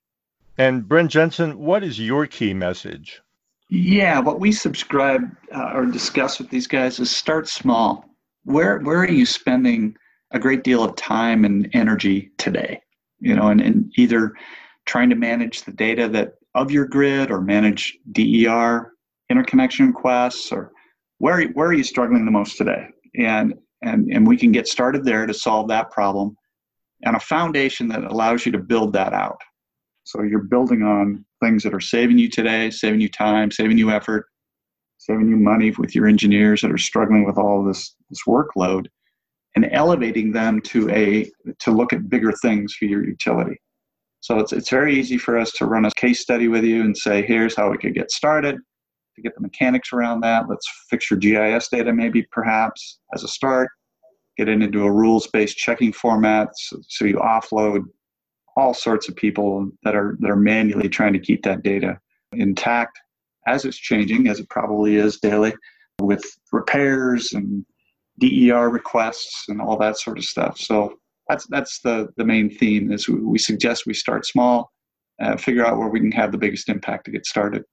And 0.59 0.87
Brent 0.87 1.11
Jensen, 1.11 1.59
what 1.59 1.83
is 1.83 1.99
your 1.99 2.27
key 2.27 2.53
message? 2.53 3.23
Yeah, 3.71 4.21
what 4.21 4.41
we 4.41 4.53
subscribe 4.53 5.23
uh, 5.51 5.71
or 5.73 5.87
discuss 5.87 6.39
with 6.39 6.51
these 6.51 6.67
guys 6.67 7.01
is 7.01 7.11
start 7.11 7.49
small. 7.49 8.05
Where 8.45 8.79
where 8.81 8.99
are 8.99 9.11
you 9.11 9.25
spending 9.25 9.97
a 10.33 10.39
great 10.39 10.65
deal 10.65 10.85
of 10.85 10.97
time 10.97 11.47
and 11.47 11.71
energy 11.73 12.31
today? 12.37 12.83
You 13.21 13.37
know, 13.37 13.49
and, 13.49 13.63
and 13.63 13.91
either 13.97 14.35
trying 14.85 15.09
to 15.09 15.17
manage 15.17 15.63
the 15.63 15.73
data 15.73 16.09
that 16.09 16.35
of 16.55 16.71
your 16.71 16.87
grid 16.87 17.31
or 17.31 17.41
manage 17.41 17.99
DER 18.13 18.93
interconnection 19.31 19.89
requests 19.89 20.53
or 20.53 20.71
where 21.19 21.49
where 21.49 21.69
are 21.69 21.73
you 21.75 21.85
struggling 21.85 22.25
the 22.25 22.31
most 22.31 22.57
today? 22.57 22.87
And 23.19 23.55
and 23.83 24.11
and 24.11 24.27
we 24.27 24.37
can 24.37 24.53
get 24.53 24.69
started 24.69 25.05
there 25.05 25.27
to 25.27 25.35
solve 25.35 25.69
that 25.69 25.91
problem 25.91 26.37
and 27.05 27.17
a 27.17 27.21
foundation 27.21 27.89
that 27.89 28.05
allows 28.05 28.47
you 28.47 28.53
to 28.53 28.59
build 28.59 28.93
that 28.95 29.13
out. 29.13 29.41
So 30.05 30.23
you're 30.23 30.45
building 30.45 30.83
on 30.83 31.25
things 31.43 31.63
that 31.63 31.75
are 31.75 31.81
saving 31.81 32.19
you 32.19 32.29
today, 32.29 32.71
saving 32.71 33.01
you 33.01 33.09
time, 33.09 33.51
saving 33.51 33.79
you 33.79 33.91
effort, 33.91 34.27
saving 34.99 35.29
you 35.29 35.37
money 35.37 35.71
with 35.73 35.95
your 35.95 36.07
engineers 36.07 36.61
that 36.61 36.71
are 36.71 36.79
struggling 36.79 37.25
with 37.25 37.39
all 37.39 37.65
this 37.65 37.95
this 38.11 38.23
workload, 38.27 38.87
and 39.57 39.69
elevating 39.73 40.33
them 40.33 40.61
to 40.63 40.91
a 40.91 41.31
to 41.61 41.71
look 41.71 41.93
at 41.93 42.09
bigger 42.09 42.33
things 42.33 42.75
for 42.75 42.85
your 42.87 43.05
utility. 43.05 43.57
So 44.25 44.39
it's 44.39 44.55
it's 44.55 44.71
very 44.71 44.99
easy 44.99 45.19
for 45.19 45.37
us 45.37 45.53
to 45.53 45.67
run 45.67 45.85
a 45.85 45.91
case 45.91 46.21
study 46.21 46.49
with 46.49 46.65
you 46.65 46.81
and 46.81 46.97
say, 46.97 47.21
here's 47.21 47.55
how 47.55 47.71
we 47.71 47.77
could 47.77 47.93
get 47.93 48.11
started 48.11 48.57
to 49.17 49.23
get 49.23 49.35
the 49.35 49.43
mechanics 49.43 49.93
around 49.93 50.23
that. 50.23 50.49
Let's 50.49 50.67
fix 50.89 51.11
your 51.11 51.19
GIS 51.19 51.69
data 51.69 51.93
maybe 51.93 52.23
perhaps 52.33 53.01
as 53.15 53.23
a 53.23 53.29
start. 53.29 53.69
Get 54.39 54.49
it 54.49 54.63
into 54.63 54.85
a 54.85 54.91
rules-based 54.91 55.59
checking 55.59 55.93
format 55.93 56.49
so, 56.57 56.79
so 56.89 57.05
you 57.05 57.17
offload 57.17 57.83
all 58.57 58.73
sorts 58.73 59.11
of 59.11 59.15
people 59.15 59.71
that 59.83 59.95
are 59.95 60.17
that 60.21 60.31
are 60.31 60.37
manually 60.37 60.89
trying 60.89 61.13
to 61.13 61.19
keep 61.19 61.43
that 61.43 61.63
data 61.63 62.01
intact 62.33 62.99
as 63.47 63.67
it's 63.67 63.77
changing, 63.77 64.29
as 64.29 64.41
it 64.41 64.49
probably 64.49 64.97
is 64.97 65.21
daily, 65.21 65.53
with 66.01 66.25
repairs 66.51 67.35
and 67.35 67.67
DER 68.21 68.71
requests 68.71 69.45
and 69.49 69.61
all 69.61 69.77
that 69.77 69.99
sort 69.99 70.17
of 70.17 70.25
stuff. 70.25 70.57
So 70.57 70.95
that's 71.29 71.47
that's 71.49 71.81
the 71.81 72.09
the 72.17 72.25
main 72.25 72.51
theme. 72.51 72.93
Is 72.93 73.09
we 73.09 73.39
suggest 73.39 73.87
we 73.87 73.95
start 73.95 74.27
small, 74.27 74.73
uh, 75.21 75.37
figure 75.37 75.65
out 75.65 75.79
where 75.79 75.89
we 75.89 76.01
can 76.01 76.13
have 76.13 76.33
the 76.33 76.39
biggest 76.39 76.69
impact 76.69 77.07
to 77.07 77.11
get 77.11 77.27
started. 77.27 77.65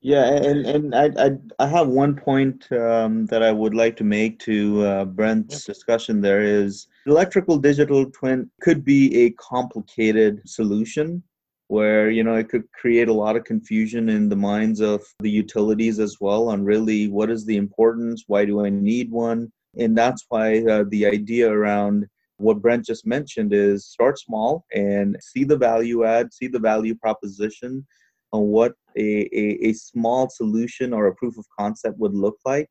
Yeah, 0.00 0.26
and 0.26 0.64
and 0.66 0.94
I 0.94 1.10
I, 1.18 1.30
I 1.58 1.66
have 1.66 1.88
one 1.88 2.14
point 2.14 2.70
um, 2.72 3.26
that 3.26 3.42
I 3.42 3.50
would 3.50 3.74
like 3.74 3.96
to 3.96 4.04
make 4.04 4.38
to 4.40 4.82
uh, 4.84 5.04
Brent's 5.04 5.64
discussion. 5.64 6.20
There 6.20 6.42
is 6.42 6.86
electrical 7.06 7.58
digital 7.58 8.08
twin 8.10 8.50
could 8.60 8.84
be 8.84 9.24
a 9.24 9.30
complicated 9.30 10.42
solution 10.46 11.22
where 11.66 12.10
you 12.10 12.24
know 12.24 12.34
it 12.34 12.48
could 12.48 12.70
create 12.72 13.08
a 13.08 13.12
lot 13.12 13.36
of 13.36 13.44
confusion 13.44 14.08
in 14.08 14.28
the 14.28 14.36
minds 14.36 14.80
of 14.80 15.02
the 15.20 15.30
utilities 15.30 15.98
as 15.98 16.16
well 16.20 16.48
on 16.48 16.64
really 16.64 17.08
what 17.08 17.30
is 17.30 17.44
the 17.44 17.56
importance, 17.56 18.24
why 18.26 18.44
do 18.44 18.64
I 18.64 18.70
need 18.70 19.10
one, 19.10 19.52
and 19.76 19.96
that's 19.96 20.24
why 20.28 20.64
uh, 20.64 20.84
the 20.88 21.06
idea 21.06 21.50
around 21.50 22.06
what 22.38 22.62
Brent 22.62 22.86
just 22.86 23.06
mentioned 23.06 23.52
is 23.52 23.86
start 23.86 24.18
small 24.18 24.64
and 24.74 25.16
see 25.20 25.44
the 25.44 25.56
value 25.56 26.04
add, 26.04 26.32
see 26.32 26.46
the 26.46 26.58
value 26.58 26.94
proposition 26.94 27.86
on 28.32 28.42
what 28.42 28.74
a, 28.96 29.28
a, 29.32 29.68
a 29.68 29.72
small 29.72 30.28
solution 30.28 30.92
or 30.92 31.06
a 31.06 31.14
proof 31.14 31.36
of 31.38 31.46
concept 31.58 31.98
would 31.98 32.14
look 32.14 32.36
like, 32.44 32.68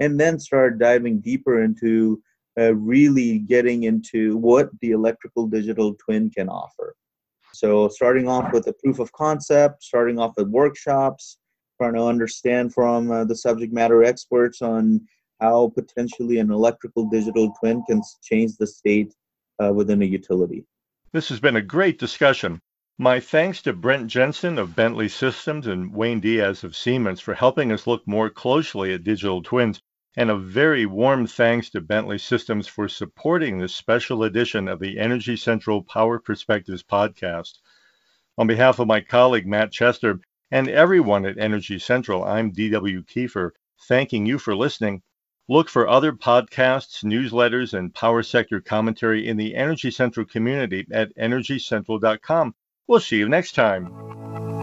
and 0.00 0.20
then 0.20 0.38
start 0.38 0.78
diving 0.78 1.20
deeper 1.20 1.62
into 1.62 2.22
uh, 2.58 2.74
really 2.74 3.40
getting 3.40 3.84
into 3.84 4.36
what 4.38 4.68
the 4.80 4.92
electrical 4.92 5.46
digital 5.46 5.94
twin 5.94 6.30
can 6.30 6.48
offer. 6.48 6.94
So, 7.52 7.88
starting 7.88 8.28
off 8.28 8.52
with 8.52 8.66
a 8.66 8.74
proof 8.84 8.98
of 8.98 9.12
concept, 9.12 9.82
starting 9.82 10.18
off 10.18 10.34
with 10.36 10.48
workshops, 10.48 11.38
trying 11.80 11.94
to 11.94 12.04
understand 12.04 12.74
from 12.74 13.10
uh, 13.10 13.24
the 13.24 13.36
subject 13.36 13.72
matter 13.72 14.04
experts 14.04 14.60
on 14.62 15.00
how 15.40 15.72
potentially 15.74 16.38
an 16.38 16.50
electrical 16.50 17.08
digital 17.08 17.52
twin 17.60 17.82
can 17.88 18.02
change 18.22 18.56
the 18.56 18.66
state 18.66 19.14
uh, 19.62 19.72
within 19.72 20.02
a 20.02 20.04
utility. 20.04 20.64
This 21.12 21.28
has 21.28 21.40
been 21.40 21.56
a 21.56 21.62
great 21.62 21.98
discussion. 21.98 22.60
My 22.98 23.20
thanks 23.20 23.60
to 23.62 23.74
Brent 23.74 24.06
Jensen 24.06 24.58
of 24.58 24.74
Bentley 24.74 25.08
Systems 25.08 25.66
and 25.66 25.94
Wayne 25.94 26.20
Diaz 26.20 26.64
of 26.64 26.74
Siemens 26.74 27.20
for 27.20 27.34
helping 27.34 27.70
us 27.70 27.86
look 27.86 28.06
more 28.06 28.30
closely 28.30 28.94
at 28.94 29.04
digital 29.04 29.42
twins, 29.42 29.80
and 30.16 30.30
a 30.30 30.36
very 30.38 30.86
warm 30.86 31.26
thanks 31.26 31.68
to 31.70 31.80
Bentley 31.82 32.16
Systems 32.16 32.66
for 32.66 32.88
supporting 32.88 33.58
this 33.58 33.74
special 33.74 34.24
edition 34.24 34.66
of 34.66 34.80
the 34.80 34.98
Energy 34.98 35.36
Central 35.36 35.82
Power 35.82 36.18
Perspectives 36.18 36.82
podcast. 36.82 37.58
On 38.38 38.46
behalf 38.46 38.78
of 38.78 38.86
my 38.86 39.02
colleague 39.02 39.46
Matt 39.46 39.72
Chester 39.72 40.20
and 40.50 40.68
everyone 40.68 41.26
at 41.26 41.38
Energy 41.38 41.78
Central, 41.78 42.24
I'm 42.24 42.50
D.W. 42.50 43.02
Kiefer, 43.02 43.50
thanking 43.88 44.24
you 44.24 44.38
for 44.38 44.56
listening. 44.56 45.02
Look 45.48 45.68
for 45.68 45.88
other 45.88 46.12
podcasts, 46.12 47.04
newsletters, 47.04 47.72
and 47.72 47.94
power 47.94 48.22
sector 48.22 48.60
commentary 48.60 49.28
in 49.28 49.36
the 49.36 49.54
Energy 49.54 49.90
Central 49.90 50.26
community 50.26 50.86
at 50.92 51.14
energycentral.com 51.16 52.54
We'll 52.88 53.00
see 53.00 53.18
you 53.18 53.28
next 53.28 53.52
time. 53.56 54.55